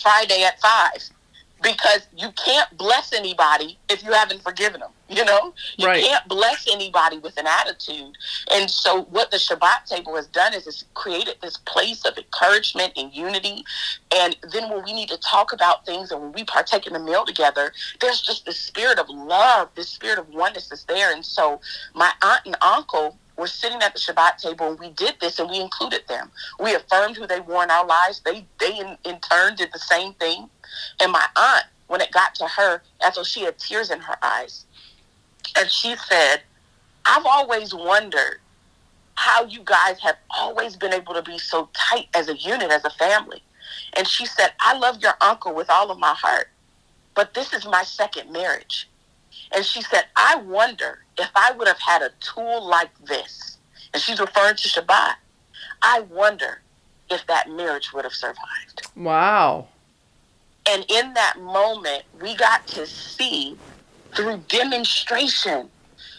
Friday 0.02 0.44
at 0.44 0.60
five. 0.60 1.10
Because 1.62 2.08
you 2.16 2.32
can't 2.34 2.76
bless 2.78 3.14
anybody 3.14 3.78
if 3.90 4.04
you 4.04 4.12
haven't 4.12 4.42
forgiven 4.42 4.80
them. 4.80 4.92
You 5.08 5.26
know, 5.26 5.54
you 5.78 5.88
Right. 5.88 6.04
can't 6.04 6.28
bless 6.28 6.68
anybody 6.72 7.18
with 7.18 7.38
an 7.38 7.48
attitude. 7.48 8.16
And 8.52 8.70
so, 8.70 9.04
what 9.04 9.32
the 9.32 9.38
Shabbat 9.38 9.86
table 9.86 10.16
has 10.16 10.28
done 10.28 10.54
is 10.54 10.68
it's 10.68 10.84
created 10.94 11.38
this 11.42 11.58
place 11.58 12.06
of 12.06 12.18
encouragement 12.18 12.94
and 12.96 13.14
unity. 13.14 13.64
And 14.16 14.36
then, 14.52 14.70
when 14.70 14.84
we 14.84 14.94
need 14.94 15.10
to 15.10 15.18
talk 15.18 15.52
about 15.52 15.86
things 15.86 16.12
and 16.12 16.22
when 16.22 16.32
we 16.32 16.44
partake 16.44 16.86
in 16.86 16.94
the 16.94 17.00
meal 17.00 17.26
together, 17.26 17.74
there's 18.00 18.22
just 18.22 18.46
this 18.46 18.60
spirit 18.60 19.00
of 19.00 19.10
love, 19.10 19.70
this 19.76 19.90
spirit 19.90 20.20
of 20.20 20.30
oneness 20.30 20.72
is 20.72 20.86
there. 20.86 21.12
And 21.12 21.26
so, 21.26 21.60
my 21.96 22.12
aunt 22.22 22.42
and 22.46 22.56
uncle 22.62 23.18
were 23.40 23.48
sitting 23.48 23.82
at 23.82 23.94
the 23.94 24.00
Shabbat 24.00 24.38
table 24.38 24.70
and 24.70 24.80
we 24.80 24.90
did 24.90 25.16
this 25.20 25.40
and 25.40 25.50
we 25.50 25.60
included 25.60 26.02
them. 26.08 26.30
We 26.60 26.76
affirmed 26.76 27.18
who 27.18 27.26
they 27.26 27.40
were 27.40 27.64
in 27.64 27.72
our 27.72 27.86
lives. 27.86 28.22
They, 28.24 28.46
they 28.60 28.78
in, 28.78 28.98
in 29.06 29.20
turn 29.20 29.56
did 29.56 29.70
the 29.74 29.80
same 29.80 30.14
thing. 30.14 30.50
And 31.02 31.12
my 31.12 31.26
aunt, 31.36 31.66
when 31.88 32.02
it 32.02 32.12
got 32.12 32.36
to 32.36 32.48
her, 32.48 32.84
as 33.06 33.16
though 33.16 33.24
she 33.24 33.44
had 33.44 33.58
tears 33.58 33.90
in 33.90 34.00
her 34.02 34.18
eyes, 34.22 34.66
and 35.58 35.70
she 35.70 35.96
said, 35.96 36.42
I've 37.06 37.26
always 37.26 37.74
wondered 37.74 38.40
how 39.16 39.46
you 39.46 39.62
guys 39.66 40.00
have 40.00 40.16
always 40.30 40.76
been 40.76 40.94
able 40.94 41.14
to 41.14 41.24
be 41.24 41.38
so 41.38 41.70
tight 41.74 42.08
as 42.14 42.30
a 42.30 42.38
unit, 42.38 42.72
as 42.72 42.86
a 42.86 42.90
family. 42.92 43.42
And 43.98 44.08
she 44.08 44.26
said, 44.26 44.52
I 44.60 44.78
love 44.78 45.02
your 45.02 45.14
uncle 45.22 45.54
with 45.54 45.70
all 45.70 45.92
of 45.92 45.98
my 45.98 46.14
heart, 46.14 46.50
but 47.16 47.34
this 47.34 47.54
is 47.54 47.66
my 47.66 47.84
second 47.84 48.32
marriage. 48.32 48.88
And 49.54 49.66
she 49.66 49.82
said, 49.82 50.06
I 50.16 50.36
wonder 50.38 51.00
if 51.20 51.30
I 51.36 51.52
would 51.52 51.68
have 51.68 51.80
had 51.80 52.02
a 52.02 52.12
tool 52.20 52.66
like 52.68 52.90
this, 53.06 53.58
and 53.94 54.02
she's 54.02 54.20
referring 54.20 54.56
to 54.56 54.68
Shabbat, 54.70 55.16
I 55.82 56.02
wonder 56.02 56.62
if 57.10 57.26
that 57.28 57.50
marriage 57.50 57.92
would 57.94 58.06
have 58.06 58.14
survived. 58.14 58.88
Wow. 58.96 59.68
And 60.70 60.86
in 60.90 61.14
that 61.14 61.40
moment, 61.40 62.04
we 62.22 62.36
got 62.36 62.68
to 62.68 62.86
see 62.86 63.58
through 64.16 64.44
demonstration 64.48 65.70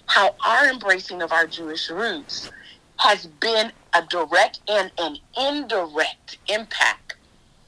how 0.06 0.34
our 0.44 0.68
embracing 0.68 1.22
of 1.22 1.32
our 1.32 1.46
Jewish 1.46 1.88
roots 1.88 2.50
has 2.96 3.26
been 3.26 3.72
a 3.94 4.02
direct 4.06 4.60
and 4.68 4.90
an 4.98 5.16
indirect 5.38 6.38
impact 6.48 7.14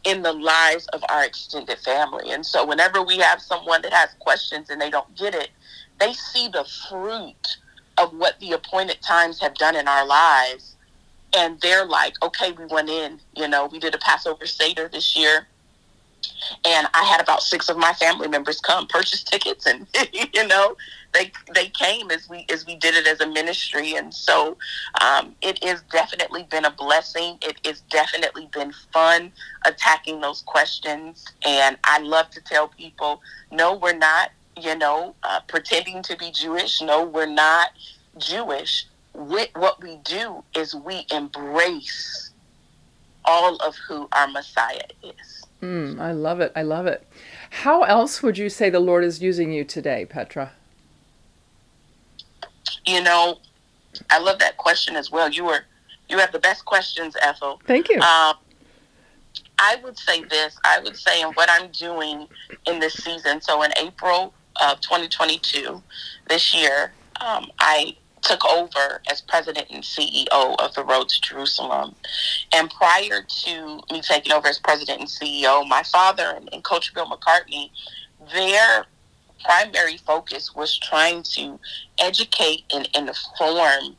in 0.04 0.22
the 0.22 0.32
lives 0.32 0.86
of 0.88 1.02
our 1.08 1.24
extended 1.24 1.78
family. 1.78 2.30
And 2.30 2.44
so, 2.44 2.66
whenever 2.66 3.02
we 3.02 3.18
have 3.18 3.40
someone 3.40 3.82
that 3.82 3.92
has 3.92 4.10
questions 4.18 4.70
and 4.70 4.80
they 4.80 4.90
don't 4.90 5.14
get 5.16 5.34
it, 5.34 5.50
they 6.00 6.12
see 6.12 6.48
the 6.48 6.64
fruit 6.88 7.56
of 7.98 8.12
what 8.12 8.38
the 8.40 8.52
appointed 8.52 9.00
times 9.02 9.40
have 9.40 9.54
done 9.54 9.76
in 9.76 9.86
our 9.88 10.06
lives. 10.06 10.76
And 11.34 11.60
they're 11.60 11.86
like, 11.86 12.14
okay, 12.22 12.52
we 12.52 12.66
went 12.66 12.90
in. 12.90 13.20
You 13.34 13.48
know, 13.48 13.66
we 13.66 13.78
did 13.78 13.94
a 13.94 13.98
Passover 13.98 14.46
Seder 14.46 14.88
this 14.88 15.16
year 15.16 15.46
and 16.64 16.86
I 16.94 17.04
had 17.04 17.20
about 17.20 17.42
six 17.42 17.68
of 17.68 17.76
my 17.76 17.92
family 17.92 18.28
members 18.28 18.60
come 18.60 18.86
purchase 18.86 19.22
tickets, 19.22 19.66
and 19.66 19.86
you 20.32 20.46
know, 20.46 20.76
they 21.12 21.32
they 21.54 21.68
came 21.68 22.10
as 22.10 22.28
we 22.28 22.46
as 22.50 22.66
we 22.66 22.76
did 22.76 22.94
it 22.94 23.06
as 23.06 23.20
a 23.20 23.26
ministry, 23.28 23.94
and 23.94 24.12
so 24.12 24.56
um, 25.00 25.34
it 25.42 25.62
has 25.64 25.82
definitely 25.90 26.44
been 26.44 26.64
a 26.64 26.70
blessing. 26.70 27.38
It 27.42 27.64
has 27.66 27.80
definitely 27.90 28.48
been 28.52 28.72
fun 28.92 29.32
attacking 29.64 30.20
those 30.20 30.42
questions, 30.42 31.24
and 31.44 31.76
I 31.84 31.98
love 32.00 32.30
to 32.30 32.40
tell 32.40 32.68
people, 32.68 33.20
no, 33.50 33.74
we're 33.76 33.96
not, 33.96 34.30
you 34.62 34.76
know, 34.76 35.14
uh, 35.22 35.40
pretending 35.48 36.02
to 36.02 36.16
be 36.16 36.30
Jewish. 36.30 36.80
No, 36.80 37.04
we're 37.04 37.26
not 37.26 37.70
Jewish. 38.18 38.86
With 39.14 39.50
what 39.54 39.82
we 39.82 39.96
do 40.04 40.42
is 40.56 40.74
we 40.74 41.06
embrace 41.12 42.30
all 43.24 43.56
of 43.56 43.76
who 43.88 44.08
our 44.12 44.28
Messiah 44.28 44.86
is. 45.02 45.44
Mm, 45.60 46.00
I 46.00 46.12
love 46.12 46.40
it. 46.40 46.52
I 46.56 46.62
love 46.62 46.86
it. 46.86 47.06
How 47.50 47.82
else 47.82 48.22
would 48.22 48.38
you 48.38 48.48
say 48.48 48.70
the 48.70 48.80
Lord 48.80 49.04
is 49.04 49.20
using 49.20 49.52
you 49.52 49.64
today, 49.64 50.06
Petra? 50.06 50.52
You 52.86 53.02
know, 53.02 53.38
I 54.10 54.18
love 54.18 54.38
that 54.38 54.56
question 54.56 54.96
as 54.96 55.10
well. 55.10 55.28
You 55.28 55.44
were 55.44 55.60
you 56.08 56.18
have 56.18 56.32
the 56.32 56.38
best 56.38 56.64
questions, 56.64 57.16
Ethel. 57.22 57.60
Thank 57.66 57.88
you. 57.88 57.96
Um, 57.96 58.34
I 59.58 59.76
would 59.84 59.98
say 59.98 60.24
this. 60.24 60.58
I 60.64 60.80
would 60.80 60.96
say 60.96 61.22
in 61.22 61.28
what 61.28 61.48
I'm 61.50 61.70
doing 61.70 62.26
in 62.66 62.80
this 62.80 62.94
season. 62.94 63.40
So 63.40 63.62
in 63.62 63.72
April 63.78 64.34
of 64.62 64.80
2022, 64.80 65.82
this 66.28 66.54
year, 66.54 66.92
um, 67.20 67.50
I 67.58 67.96
took 68.22 68.44
over 68.44 69.02
as 69.10 69.20
president 69.20 69.66
and 69.70 69.82
CEO 69.82 70.26
of 70.58 70.74
the 70.74 70.84
Road 70.84 71.08
to 71.08 71.20
Jerusalem. 71.20 71.94
And 72.52 72.70
prior 72.70 73.22
to 73.44 73.80
me 73.90 74.00
taking 74.00 74.32
over 74.32 74.48
as 74.48 74.58
president 74.58 75.00
and 75.00 75.08
CEO, 75.08 75.66
my 75.68 75.82
father 75.82 76.32
and, 76.36 76.48
and 76.52 76.62
Coach 76.62 76.94
Bill 76.94 77.06
McCartney, 77.06 77.70
their 78.32 78.86
primary 79.44 79.96
focus 79.98 80.54
was 80.54 80.78
trying 80.78 81.22
to 81.22 81.58
educate 81.98 82.64
and, 82.72 82.88
and 82.94 83.08
inform 83.08 83.96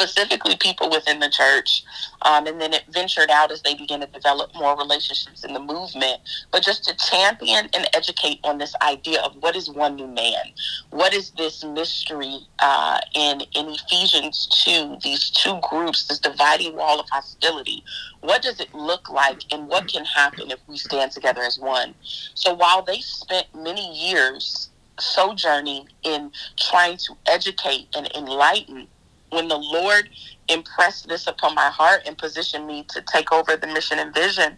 specifically 0.00 0.56
people 0.56 0.90
within 0.90 1.20
the 1.20 1.28
church. 1.28 1.84
Um, 2.22 2.46
and 2.46 2.60
then 2.60 2.72
it 2.72 2.84
ventured 2.90 3.30
out 3.30 3.50
as 3.50 3.62
they 3.62 3.74
began 3.74 4.00
to 4.00 4.06
develop 4.06 4.54
more 4.54 4.76
relationships 4.76 5.44
in 5.44 5.54
the 5.54 5.60
movement, 5.60 6.20
but 6.50 6.62
just 6.62 6.84
to 6.84 6.96
champion 6.96 7.68
and 7.74 7.88
educate 7.94 8.40
on 8.44 8.58
this 8.58 8.74
idea 8.82 9.20
of 9.22 9.36
what 9.40 9.56
is 9.56 9.70
one 9.70 9.96
new 9.96 10.06
man? 10.06 10.52
What 10.90 11.14
is 11.14 11.30
this 11.32 11.64
mystery 11.64 12.40
uh, 12.58 13.00
in, 13.14 13.42
in 13.54 13.68
Ephesians 13.68 14.48
2, 14.64 14.98
these 15.02 15.30
two 15.30 15.58
groups, 15.68 16.06
this 16.08 16.18
dividing 16.18 16.76
wall 16.76 17.00
of 17.00 17.08
hostility? 17.10 17.82
What 18.20 18.42
does 18.42 18.60
it 18.60 18.74
look 18.74 19.08
like 19.10 19.40
and 19.52 19.68
what 19.68 19.88
can 19.88 20.04
happen 20.04 20.50
if 20.50 20.60
we 20.66 20.76
stand 20.76 21.12
together 21.12 21.42
as 21.42 21.58
one? 21.58 21.94
So 22.34 22.54
while 22.54 22.82
they 22.82 23.00
spent 23.00 23.46
many 23.54 23.94
years 23.94 24.70
sojourning 24.98 25.88
in 26.02 26.30
trying 26.58 26.98
to 26.98 27.16
educate 27.26 27.88
and 27.96 28.10
enlighten 28.14 28.86
when 29.30 29.48
the 29.48 29.56
Lord 29.56 30.10
impressed 30.48 31.08
this 31.08 31.26
upon 31.26 31.54
my 31.54 31.68
heart 31.68 32.02
and 32.06 32.16
positioned 32.18 32.66
me 32.66 32.84
to 32.88 33.02
take 33.02 33.32
over 33.32 33.56
the 33.56 33.66
mission 33.66 33.98
and 33.98 34.12
vision, 34.14 34.56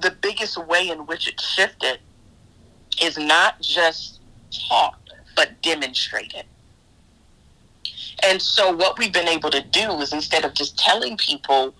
the 0.00 0.10
biggest 0.10 0.58
way 0.66 0.88
in 0.88 1.06
which 1.06 1.28
it 1.28 1.40
shifted 1.40 1.98
is 3.02 3.16
not 3.16 3.60
just 3.60 4.20
taught, 4.68 4.98
but 5.34 5.60
demonstrated. 5.62 6.44
And 8.22 8.40
so, 8.40 8.74
what 8.74 8.98
we've 8.98 9.12
been 9.12 9.28
able 9.28 9.50
to 9.50 9.62
do 9.62 9.92
is 10.00 10.12
instead 10.12 10.44
of 10.44 10.54
just 10.54 10.78
telling 10.78 11.16
people 11.16 11.74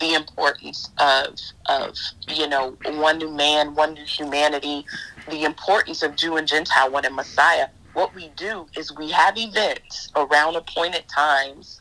the 0.00 0.14
importance 0.14 0.90
of, 0.98 1.38
of 1.66 1.96
you 2.28 2.48
know, 2.48 2.76
one 2.94 3.18
new 3.18 3.30
man, 3.30 3.74
one 3.74 3.94
new 3.94 4.04
humanity, 4.04 4.84
the 5.28 5.44
importance 5.44 6.02
of 6.02 6.16
Jew 6.16 6.36
and 6.36 6.48
Gentile, 6.48 6.90
one 6.90 7.04
in 7.04 7.14
Messiah, 7.14 7.68
what 7.94 8.14
we 8.14 8.28
do 8.36 8.66
is 8.76 8.94
we 8.96 9.10
have 9.10 9.36
events 9.36 10.10
around 10.16 10.56
appointed 10.56 11.04
times 11.08 11.80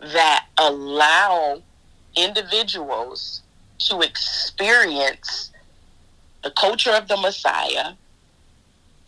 that 0.00 0.46
allow 0.58 1.62
individuals 2.16 3.42
to 3.78 4.00
experience 4.00 5.50
the 6.42 6.50
culture 6.50 6.92
of 6.92 7.08
the 7.08 7.16
Messiah. 7.16 7.92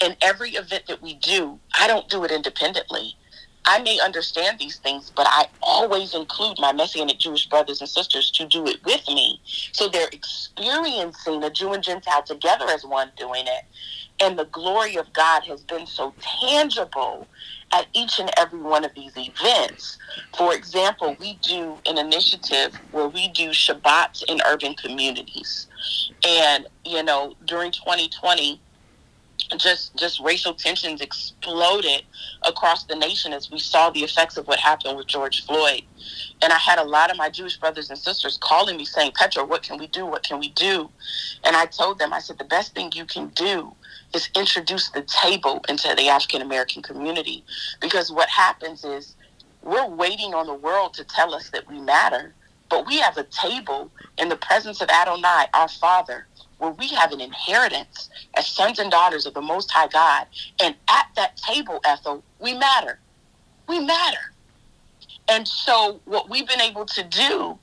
And 0.00 0.16
every 0.22 0.50
event 0.50 0.86
that 0.86 1.02
we 1.02 1.14
do, 1.14 1.58
I 1.78 1.86
don't 1.86 2.08
do 2.08 2.24
it 2.24 2.30
independently. 2.30 3.16
I 3.64 3.82
may 3.82 4.00
understand 4.00 4.58
these 4.58 4.78
things, 4.78 5.12
but 5.14 5.26
I 5.28 5.46
always 5.60 6.14
include 6.14 6.58
my 6.58 6.72
Messianic 6.72 7.18
Jewish 7.18 7.46
brothers 7.48 7.80
and 7.80 7.90
sisters 7.90 8.30
to 8.32 8.46
do 8.46 8.66
it 8.66 8.82
with 8.84 9.06
me. 9.08 9.40
So 9.72 9.88
they're 9.88 10.08
experiencing 10.10 11.40
the 11.40 11.50
Jew 11.50 11.74
and 11.74 11.82
Gentile 11.82 12.22
together 12.22 12.64
as 12.70 12.84
one 12.84 13.10
doing 13.18 13.44
it. 13.46 13.64
And 14.20 14.38
the 14.38 14.46
glory 14.46 14.96
of 14.96 15.12
God 15.12 15.44
has 15.44 15.62
been 15.62 15.86
so 15.86 16.12
tangible 16.20 17.28
at 17.72 17.86
each 17.92 18.18
and 18.18 18.30
every 18.36 18.60
one 18.60 18.84
of 18.84 18.92
these 18.94 19.12
events. 19.16 19.98
For 20.36 20.54
example, 20.54 21.16
we 21.20 21.38
do 21.42 21.76
an 21.86 21.98
initiative 21.98 22.74
where 22.90 23.08
we 23.08 23.28
do 23.28 23.50
Shabbats 23.50 24.24
in 24.28 24.40
urban 24.46 24.74
communities. 24.74 25.68
And, 26.26 26.66
you 26.84 27.02
know, 27.02 27.34
during 27.44 27.70
2020, 27.70 28.60
just 29.56 29.96
just 29.96 30.20
racial 30.20 30.52
tensions 30.52 31.00
exploded 31.00 32.02
across 32.42 32.84
the 32.84 32.94
nation 32.94 33.32
as 33.32 33.50
we 33.50 33.58
saw 33.58 33.88
the 33.88 34.00
effects 34.00 34.36
of 34.36 34.46
what 34.46 34.58
happened 34.58 34.96
with 34.96 35.06
George 35.06 35.46
Floyd. 35.46 35.82
And 36.42 36.52
I 36.52 36.58
had 36.58 36.78
a 36.78 36.84
lot 36.84 37.10
of 37.10 37.16
my 37.16 37.30
Jewish 37.30 37.56
brothers 37.56 37.88
and 37.88 37.98
sisters 37.98 38.38
calling 38.40 38.76
me 38.76 38.84
saying, 38.84 39.12
Petra, 39.14 39.44
what 39.44 39.62
can 39.62 39.78
we 39.78 39.86
do? 39.86 40.04
What 40.04 40.22
can 40.22 40.38
we 40.38 40.50
do? 40.50 40.90
And 41.44 41.56
I 41.56 41.66
told 41.66 41.98
them, 41.98 42.12
I 42.12 42.18
said, 42.18 42.38
the 42.38 42.44
best 42.44 42.74
thing 42.74 42.92
you 42.94 43.06
can 43.06 43.28
do 43.28 43.72
is 44.14 44.30
introduce 44.34 44.90
the 44.90 45.02
table 45.02 45.60
into 45.68 45.94
the 45.96 46.08
African 46.08 46.42
American 46.42 46.82
community. 46.82 47.44
Because 47.80 48.10
what 48.10 48.28
happens 48.28 48.84
is 48.84 49.14
we're 49.62 49.86
waiting 49.86 50.34
on 50.34 50.46
the 50.46 50.54
world 50.54 50.94
to 50.94 51.04
tell 51.04 51.34
us 51.34 51.50
that 51.50 51.68
we 51.68 51.80
matter. 51.80 52.34
But 52.68 52.86
we 52.86 52.98
have 52.98 53.16
a 53.16 53.24
table 53.24 53.90
in 54.18 54.28
the 54.28 54.36
presence 54.36 54.80
of 54.80 54.88
Adonai, 54.88 55.46
our 55.54 55.68
Father, 55.68 56.26
where 56.58 56.72
we 56.72 56.88
have 56.88 57.12
an 57.12 57.20
inheritance 57.20 58.10
as 58.34 58.46
sons 58.46 58.78
and 58.78 58.90
daughters 58.90 59.26
of 59.26 59.34
the 59.34 59.40
Most 59.40 59.70
High 59.70 59.88
God. 59.88 60.26
And 60.62 60.74
at 60.88 61.06
that 61.16 61.36
table, 61.36 61.80
Ethel, 61.84 62.22
we 62.40 62.54
matter. 62.54 62.98
We 63.68 63.80
matter. 63.80 64.32
And 65.28 65.46
so, 65.46 66.00
what 66.06 66.30
we've 66.30 66.48
been 66.48 66.60
able 66.60 66.86
to 66.86 67.02
do 67.04 67.58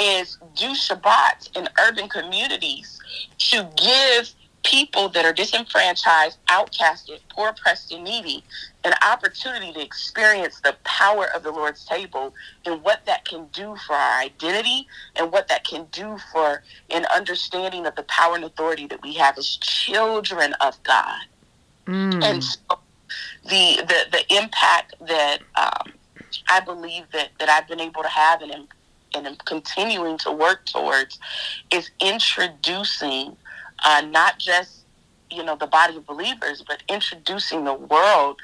is 0.00 0.38
do 0.56 0.70
Shabbats 0.70 1.54
in 1.56 1.68
urban 1.78 2.08
communities 2.08 2.98
to 3.38 3.68
give 3.76 4.34
people 4.64 5.08
that 5.08 5.24
are 5.24 5.32
disenfranchised, 5.32 6.38
outcasted, 6.48 7.18
poor, 7.30 7.48
oppressed, 7.48 7.92
and 7.92 8.04
needy 8.04 8.44
an 8.84 8.94
opportunity 9.06 9.72
to 9.72 9.80
experience 9.80 10.60
the 10.60 10.76
power 10.84 11.28
of 11.34 11.42
the 11.42 11.50
Lord's 11.50 11.84
table 11.84 12.34
and 12.66 12.82
what 12.82 13.04
that 13.06 13.24
can 13.24 13.46
do 13.52 13.76
for 13.86 13.94
our 13.94 14.20
identity 14.20 14.86
and 15.16 15.30
what 15.30 15.48
that 15.48 15.64
can 15.64 15.86
do 15.92 16.16
for 16.32 16.62
an 16.90 17.06
understanding 17.14 17.86
of 17.86 17.94
the 17.94 18.02
power 18.04 18.34
and 18.34 18.44
authority 18.44 18.86
that 18.86 19.02
we 19.02 19.14
have 19.14 19.38
as 19.38 19.56
children 19.58 20.54
of 20.60 20.82
God. 20.82 21.20
And 22.22 22.42
so 22.42 22.58
the, 23.44 23.84
the, 23.86 24.06
the 24.10 24.36
impact 24.36 24.94
that 25.06 25.38
um, 25.56 25.92
I 26.48 26.60
believe 26.60 27.04
that, 27.12 27.30
that 27.38 27.48
I've 27.48 27.68
been 27.68 27.80
able 27.80 28.02
to 28.02 28.08
have 28.08 28.42
and 28.42 28.52
am, 28.52 28.68
and 29.14 29.26
am 29.26 29.36
continuing 29.44 30.18
to 30.18 30.32
work 30.32 30.66
towards 30.66 31.18
is 31.72 31.90
introducing 32.00 33.36
uh, 33.84 34.02
not 34.10 34.38
just 34.38 34.84
you 35.30 35.42
know 35.42 35.56
the 35.56 35.66
body 35.66 35.96
of 35.96 36.06
believers, 36.06 36.62
but 36.66 36.82
introducing 36.88 37.64
the 37.64 37.74
world 37.74 38.40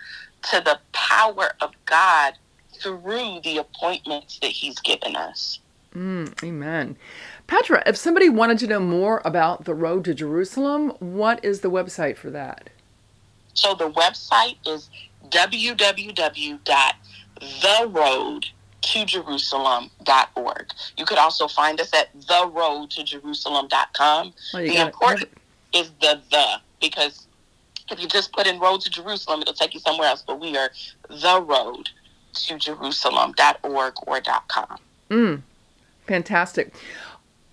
to 0.50 0.60
the 0.60 0.78
power 0.92 1.50
of 1.60 1.72
God 1.86 2.34
through 2.80 3.40
the 3.42 3.58
appointments 3.58 4.38
that 4.40 4.50
He's 4.50 4.78
given 4.80 5.16
us. 5.16 5.60
Mm, 5.94 6.42
amen. 6.44 6.96
Petra, 7.46 7.82
if 7.86 7.96
somebody 7.96 8.28
wanted 8.28 8.58
to 8.58 8.66
know 8.66 8.80
more 8.80 9.22
about 9.24 9.64
the 9.64 9.74
road 9.74 10.04
to 10.04 10.14
Jerusalem, 10.14 10.90
what 10.98 11.42
is 11.44 11.60
the 11.60 11.70
website 11.70 12.16
for 12.16 12.30
that? 12.30 12.70
So 13.54 13.74
the 13.74 13.90
website 13.90 14.56
is 14.66 14.90
www.theroadtojerusalem.org. 18.82 20.66
You 20.96 21.04
could 21.04 21.18
also 21.18 21.46
find 21.48 21.80
us 21.80 21.92
at 21.94 22.16
theroadtojerusalem.com. 22.20 24.32
Oh, 24.54 24.58
the 24.58 24.76
important 24.76 25.28
is 25.74 25.90
the 26.00 26.22
the 26.30 26.60
because 26.80 27.26
if 27.90 28.00
you 28.00 28.08
just 28.08 28.32
put 28.32 28.46
in 28.46 28.60
road 28.60 28.80
to 28.82 28.90
Jerusalem, 28.90 29.40
it'll 29.42 29.54
take 29.54 29.74
you 29.74 29.80
somewhere 29.80 30.06
else. 30.08 30.22
But 30.26 30.40
we 30.40 30.56
are 30.56 30.70
the 31.08 31.42
road 31.42 31.90
to 32.34 32.58
Jerusalem.org 32.58 33.94
or 34.06 34.20
.com. 34.48 34.78
Mm, 35.10 35.42
fantastic. 36.06 36.74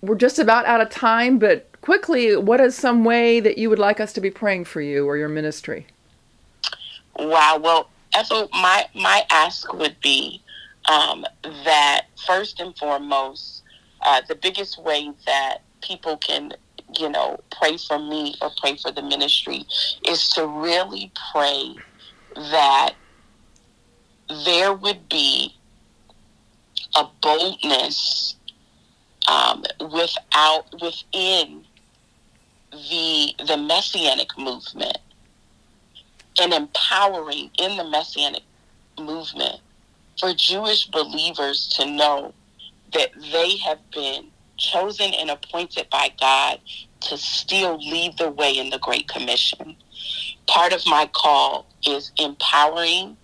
We're 0.02 0.16
just 0.16 0.38
about 0.38 0.66
out 0.66 0.82
of 0.82 0.90
time, 0.90 1.38
but 1.38 1.68
quickly, 1.80 2.36
what 2.36 2.60
is 2.60 2.76
some 2.76 3.04
way 3.04 3.40
that 3.40 3.58
you 3.58 3.68
would 3.70 3.78
like 3.78 3.98
us 3.98 4.12
to 4.12 4.20
be 4.20 4.30
praying 4.30 4.66
for 4.66 4.80
you 4.80 5.06
or 5.06 5.16
your 5.16 5.28
ministry? 5.28 5.86
Wow. 7.18 7.58
Well, 7.62 7.88
Ethel, 8.14 8.48
my 8.52 8.86
my 8.94 9.24
ask 9.30 9.72
would 9.72 9.98
be 10.00 10.42
um, 10.88 11.24
that 11.42 12.06
first 12.26 12.60
and 12.60 12.76
foremost, 12.76 13.62
uh, 14.02 14.22
the 14.28 14.34
biggest 14.34 14.82
way 14.82 15.10
that 15.26 15.58
people 15.82 16.16
can, 16.16 16.52
you 16.98 17.08
know, 17.08 17.40
pray 17.58 17.76
for 17.76 17.98
me 17.98 18.34
or 18.40 18.50
pray 18.60 18.76
for 18.76 18.90
the 18.90 19.02
ministry 19.02 19.64
is 20.08 20.30
to 20.30 20.46
really 20.46 21.10
pray 21.32 21.74
that 22.36 22.94
there 24.44 24.72
would 24.72 25.08
be 25.08 25.54
a 26.96 27.04
boldness 27.22 28.36
um, 29.28 29.64
without 29.80 30.66
within 30.80 31.64
the 32.72 33.34
the 33.46 33.56
messianic 33.56 34.36
movement 34.36 34.98
and 36.40 36.52
empowering 36.52 37.50
in 37.58 37.76
the 37.76 37.84
messianic 37.84 38.42
movement 38.98 39.60
for 40.18 40.32
Jewish 40.32 40.86
believers 40.86 41.68
to 41.76 41.86
know 41.86 42.34
that 42.92 43.10
they 43.32 43.56
have 43.58 43.78
been 43.90 44.28
chosen 44.56 45.12
and 45.14 45.30
appointed 45.30 45.88
by 45.90 46.10
God 46.20 46.60
to 47.00 47.18
still 47.18 47.76
lead 47.78 48.16
the 48.18 48.30
way 48.30 48.56
in 48.56 48.70
the 48.70 48.78
Great 48.78 49.08
Commission. 49.08 49.76
Part 50.46 50.72
of 50.72 50.86
my 50.86 51.08
call 51.12 51.66
is 51.86 52.12
empowering 52.18 53.16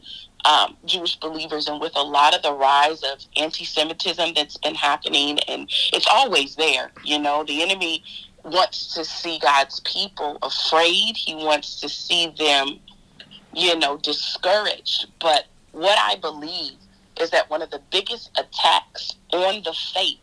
um, 0.44 0.76
Jewish 0.84 1.16
believers, 1.16 1.68
and 1.68 1.80
with 1.80 1.92
a 1.94 2.02
lot 2.02 2.34
of 2.34 2.42
the 2.42 2.52
rise 2.52 3.02
of 3.04 3.24
anti 3.36 3.64
Semitism 3.64 4.34
that's 4.34 4.56
been 4.56 4.74
happening, 4.74 5.38
and 5.48 5.70
it's 5.92 6.06
always 6.10 6.56
there, 6.56 6.90
you 7.04 7.18
know, 7.18 7.44
the 7.44 7.62
enemy 7.62 8.02
wants 8.44 8.92
to 8.94 9.04
see 9.04 9.38
God's 9.38 9.78
people 9.80 10.38
afraid, 10.42 11.16
he 11.16 11.36
wants 11.36 11.80
to 11.80 11.88
see 11.88 12.34
them 12.36 12.80
you 13.54 13.78
know, 13.78 13.98
discouraged. 13.98 15.06
But 15.20 15.44
what 15.72 15.98
I 15.98 16.16
believe 16.16 16.76
is 17.20 17.30
that 17.30 17.50
one 17.50 17.62
of 17.62 17.70
the 17.70 17.82
biggest 17.90 18.30
attacks 18.38 19.16
on 19.32 19.62
the 19.62 19.74
faith 19.94 20.18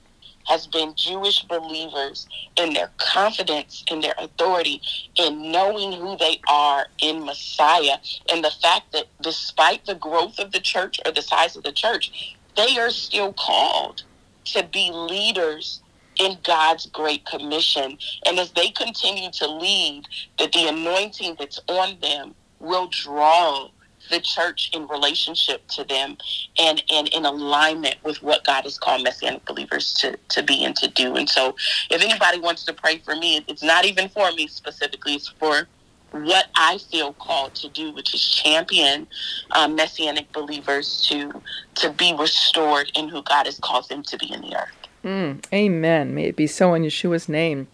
has 0.48 0.66
been 0.66 0.94
Jewish 0.96 1.44
believers 1.44 2.28
in 2.56 2.74
their 2.74 2.90
confidence 2.98 3.84
in 3.92 4.02
their 4.02 4.16
authority 4.18 4.82
in 5.16 5.52
knowing 5.52 5.92
who 5.92 6.18
they 6.18 6.42
are 6.50 6.88
in 7.00 7.24
Messiah 7.24 7.98
and 8.32 8.44
the 8.44 8.52
fact 8.62 8.92
that 8.94 9.06
despite 9.22 9.86
the 9.86 9.96
growth 9.96 10.40
of 10.40 10.52
the 10.52 10.60
church 10.60 11.00
or 11.06 11.12
the 11.12 11.22
size 11.22 11.56
of 11.56 11.64
the 11.64 11.72
church, 11.72 12.36
they 12.56 12.78
are 12.80 12.90
still 12.90 13.34
called 13.34 14.04
to 14.46 14.64
be 14.64 14.90
leaders 14.92 15.82
in 16.20 16.38
God's 16.44 16.88
great 16.88 17.26
commission. 17.26 17.98
And 18.26 18.40
as 18.40 18.52
they 18.52 18.70
continue 18.70 19.32
to 19.34 19.48
lead, 19.48 20.06
that 20.40 20.52
the 20.52 20.68
anointing 20.68 21.38
that's 21.40 21.60
on 21.68 21.98
them 22.02 22.34
will 22.60 22.88
draw 22.88 23.70
the 24.10 24.20
church 24.20 24.72
in 24.74 24.88
relationship 24.88 25.68
to 25.68 25.84
them 25.84 26.18
and, 26.60 26.84
and 26.92 27.08
in 27.10 27.26
alignment 27.26 27.96
with 28.04 28.22
what 28.22 28.44
God 28.44 28.64
has 28.64 28.78
called 28.78 29.04
Messianic 29.04 29.46
believers 29.46 29.94
to, 29.96 30.18
to 30.30 30.44
be 30.44 30.64
and 30.64 30.76
to 30.78 30.88
do. 30.88 31.16
And 31.16 31.30
so 31.30 31.56
if 31.90 32.02
anybody 32.02 32.40
wants 32.40 32.64
to 32.66 32.74
pray 32.74 33.00
for 33.00 33.16
me, 33.16 33.44
it's 33.48 33.64
not 33.64 33.86
even 33.86 34.10
for 34.10 34.32
me 34.32 34.48
specifically, 34.48 35.14
it's 35.16 35.30
for 35.40 35.68
what 36.12 36.48
I 36.56 36.80
feel 36.92 37.14
called 37.14 37.54
to 37.56 37.70
do, 37.70 37.94
which 37.94 38.14
is 38.14 38.28
champion 38.28 39.08
um, 39.52 39.76
Messianic 39.76 40.32
believers 40.34 41.06
to 41.10 41.32
to 41.76 41.92
be 41.92 42.16
restored 42.18 42.92
in 42.96 43.08
who 43.08 43.22
God 43.24 43.46
has 43.46 43.60
called 43.60 43.88
them 43.90 44.04
to 44.04 44.18
be 44.18 44.32
in 44.34 44.42
the 44.42 44.56
earth. 44.56 44.80
Mm, 45.04 45.44
amen. 45.54 46.14
May 46.14 46.26
it 46.26 46.36
be 46.36 46.48
so 46.48 46.74
in 46.74 46.84
Yeshua's 46.84 47.30
name. 47.30 47.68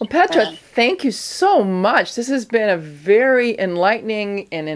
Well, 0.00 0.08
Petra, 0.08 0.52
thank 0.74 1.04
you 1.04 1.12
so 1.12 1.62
much. 1.62 2.16
This 2.16 2.28
has 2.28 2.44
been 2.44 2.68
a 2.68 2.76
very 2.76 3.58
enlightening 3.58 4.48
and 4.50 4.68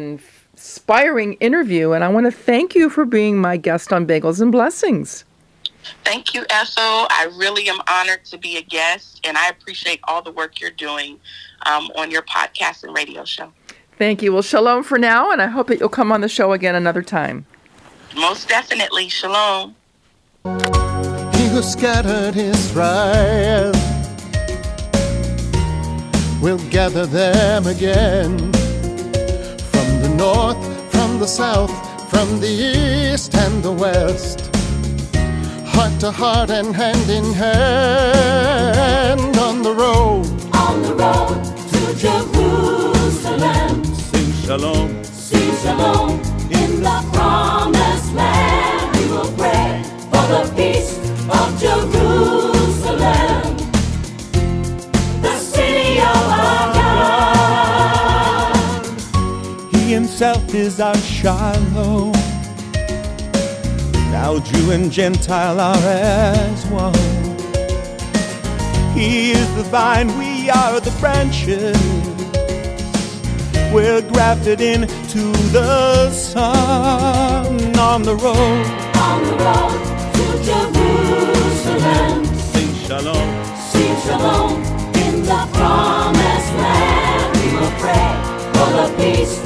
inspiring 0.56 1.34
interview, 1.34 1.92
and 1.92 2.02
I 2.02 2.08
want 2.08 2.24
to 2.24 2.32
thank 2.32 2.74
you 2.74 2.88
for 2.88 3.04
being 3.04 3.36
my 3.38 3.58
guest 3.58 3.92
on 3.92 4.06
Bagels 4.06 4.40
and 4.40 4.50
Blessings. 4.50 5.24
Thank 6.02 6.32
you, 6.32 6.46
Ethel. 6.48 7.06
I 7.10 7.30
really 7.36 7.68
am 7.68 7.78
honored 7.86 8.24
to 8.24 8.38
be 8.38 8.56
a 8.56 8.62
guest, 8.62 9.20
and 9.22 9.36
I 9.36 9.48
appreciate 9.50 10.00
all 10.04 10.22
the 10.22 10.32
work 10.32 10.58
you're 10.58 10.70
doing 10.70 11.20
um, 11.66 11.90
on 11.94 12.10
your 12.10 12.22
podcast 12.22 12.84
and 12.84 12.96
radio 12.96 13.24
show. 13.24 13.52
Thank 13.98 14.22
you. 14.22 14.32
Well, 14.32 14.42
shalom 14.42 14.82
for 14.82 14.98
now, 14.98 15.30
and 15.30 15.42
I 15.42 15.46
hope 15.46 15.66
that 15.68 15.78
you'll 15.78 15.90
come 15.90 16.10
on 16.10 16.22
the 16.22 16.28
show 16.28 16.52
again 16.52 16.74
another 16.74 17.02
time. 17.02 17.44
Most 18.14 18.48
definitely. 18.48 19.10
Shalom. 19.10 19.76
He 20.44 21.48
who 21.48 21.62
scattered 21.62 22.36
Israel 22.36 23.72
will 26.40 26.58
gather 26.70 27.04
them 27.04 27.66
again 27.66 28.38
from 28.38 28.50
the 28.50 28.55
north, 30.16 30.56
from 30.90 31.18
the 31.18 31.26
south, 31.26 31.70
from 32.10 32.40
the 32.40 32.48
east 32.48 33.34
and 33.34 33.62
the 33.62 33.72
west. 33.72 34.50
Heart 35.66 36.00
to 36.00 36.10
heart 36.10 36.50
and 36.50 36.74
hand 36.74 37.08
in 37.10 37.32
hand 37.34 38.56
on 39.38 39.62
the 39.62 39.72
road. 39.74 40.26
On 40.54 40.82
the 40.82 40.94
road 40.94 41.44
to 41.72 41.94
Jerusalem, 42.04 43.84
Sing 43.84 44.32
shalom. 44.46 45.04
see 45.04 45.50
shalom 45.62 46.10
in 46.50 46.82
the 46.82 46.98
promised 47.12 48.12
land. 48.14 48.96
We 48.96 49.04
will 49.12 49.32
pray 49.36 49.82
for 50.10 50.24
the 50.32 50.42
peace 50.56 50.92
of 51.28 51.46
Jerusalem, 51.60 52.35
himself 60.18 60.54
is 60.54 60.80
our 60.80 60.96
shalom. 60.96 62.10
Now 64.10 64.38
Jew 64.38 64.70
and 64.70 64.90
Gentile 64.90 65.60
are 65.60 65.76
as 65.76 66.64
one. 66.68 66.94
He 68.94 69.32
is 69.32 69.46
the 69.56 69.64
vine, 69.64 70.08
we 70.16 70.48
are 70.48 70.80
the 70.80 70.90
branches. 71.00 71.76
We're 73.74 74.00
grafted 74.10 74.62
into 74.62 75.32
the 75.52 76.10
Son 76.10 77.78
on 77.78 78.02
the 78.02 78.14
road. 78.16 78.66
On 78.96 79.22
the 79.22 79.36
road 79.44 79.80
to 80.16 80.24
Jerusalem, 80.48 82.24
Sing 82.24 82.74
shalom. 82.86 83.28
see 83.70 83.94
shalom 84.06 84.62
in 85.04 85.24
the 85.24 85.46
promised 85.52 86.52
land. 86.64 87.36
We 87.36 87.52
will 87.58 87.76
pray 87.84 88.08
for 88.54 88.68
the 88.78 88.94
peace 88.96 89.45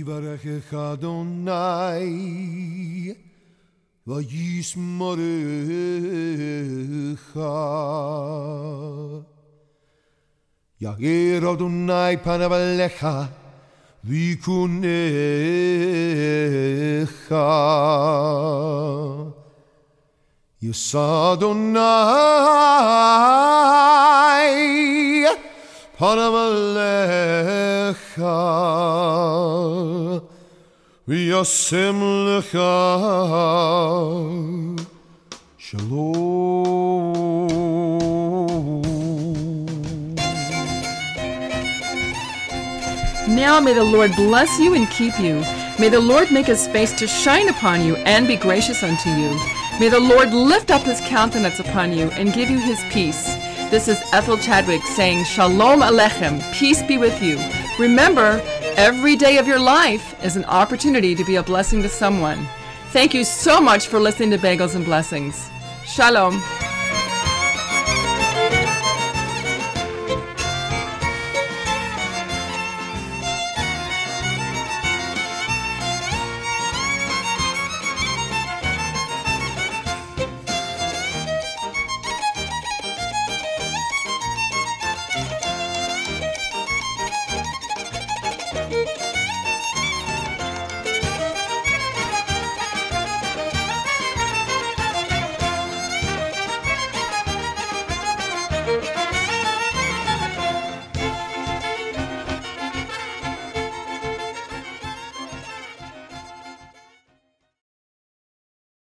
Yivarechech 0.00 0.72
Adonai 0.72 2.08
Vayismarecha. 4.08 5.16
Yair 10.80 11.42
Adonai 11.44 12.16
panavalecha 12.16 13.28
Vikunecha. 14.06 14.80
Yes 20.60 20.94
Adonai 20.94 21.90
panav 26.00 26.34
alecha 26.46 28.36
וישם 31.09 32.01
לך 32.27 32.57
שלום. 35.57 36.15
Now 43.27 43.59
may 43.59 43.73
the 43.73 43.83
Lord 43.83 44.15
bless 44.15 44.59
you 44.59 44.73
and 44.75 44.87
keep 44.89 45.19
you. 45.19 45.43
May 45.77 45.89
the 45.89 45.99
Lord 45.99 46.31
make 46.31 46.45
his 46.45 46.67
face 46.67 46.93
to 46.93 47.05
shine 47.05 47.49
upon 47.49 47.83
you 47.85 47.95
and 47.97 48.27
be 48.27 48.37
gracious 48.37 48.81
unto 48.81 49.09
you. 49.09 49.31
May 49.79 49.89
the 49.89 49.99
Lord 49.99 50.33
lift 50.33 50.71
up 50.71 50.83
his 50.83 51.01
countenance 51.01 51.59
upon 51.59 51.91
you 51.91 52.09
and 52.11 52.33
give 52.33 52.49
you 52.49 52.59
his 52.59 52.79
peace. 52.89 53.25
This 53.71 53.87
is 53.87 54.01
Ethel 54.13 54.37
Chadwick 54.37 54.83
saying, 54.83 55.25
Shalom 55.25 55.81
Alechem, 55.81 56.39
peace 56.53 56.81
be 56.83 56.97
with 56.97 57.21
you. 57.21 57.37
Remember, 57.77 58.41
every 58.80 59.14
day 59.14 59.36
of 59.36 59.46
your 59.46 59.58
life 59.58 60.14
is 60.24 60.36
an 60.36 60.44
opportunity 60.46 61.14
to 61.14 61.22
be 61.22 61.36
a 61.36 61.42
blessing 61.42 61.82
to 61.82 61.88
someone. 61.88 62.48
Thank 62.92 63.12
you 63.12 63.24
so 63.24 63.60
much 63.60 63.88
for 63.88 64.00
listening 64.00 64.30
to 64.30 64.38
Bagels 64.38 64.74
and 64.74 64.86
Blessings. 64.86 65.50
Shalom. 65.84 66.40